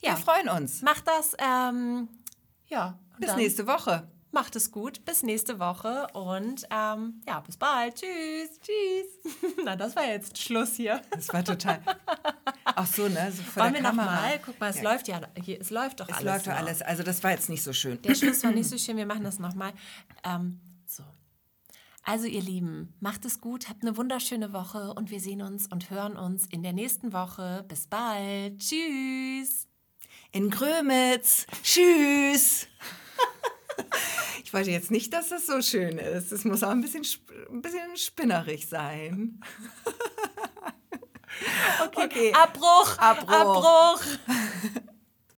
[0.00, 0.82] Wir Ja, freuen uns.
[0.82, 2.08] macht das, ähm,
[2.68, 2.98] ja.
[3.18, 4.06] Bis nächste Woche.
[4.32, 7.94] Macht es gut, bis nächste Woche und ähm, ja, bis bald.
[7.94, 8.60] Tschüss.
[8.60, 9.54] Tschüss.
[9.64, 11.00] Na, das war jetzt Schluss hier.
[11.10, 11.80] Das war total.
[12.64, 13.32] Ach so, ne?
[13.32, 14.20] So vor Wollen der wir noch Kamera.
[14.20, 14.38] mal?
[14.44, 14.82] Guck mal, es Ja.
[14.82, 16.24] läuft ja, hier, es läuft doch Es alles.
[16.26, 16.58] läuft doch noch.
[16.58, 16.82] alles.
[16.82, 18.02] Also, das war jetzt nicht so schön.
[18.02, 19.72] Der Schluss war nicht so schön, wir machen das nochmal.
[20.22, 20.60] Ähm.
[22.08, 25.90] Also ihr Lieben, macht es gut, habt eine wunderschöne Woche und wir sehen uns und
[25.90, 27.64] hören uns in der nächsten Woche.
[27.66, 28.60] Bis bald.
[28.60, 29.66] Tschüss.
[30.30, 31.46] In Grömitz.
[31.62, 32.68] Tschüss.
[34.44, 36.30] Ich wollte jetzt nicht, dass das so schön ist.
[36.30, 37.04] Es muss auch ein bisschen,
[37.50, 39.40] ein bisschen spinnerig sein.
[41.94, 42.32] Okay.
[42.32, 42.96] Abbruch.
[42.96, 43.30] Abbruch.
[43.30, 44.02] Abbruch.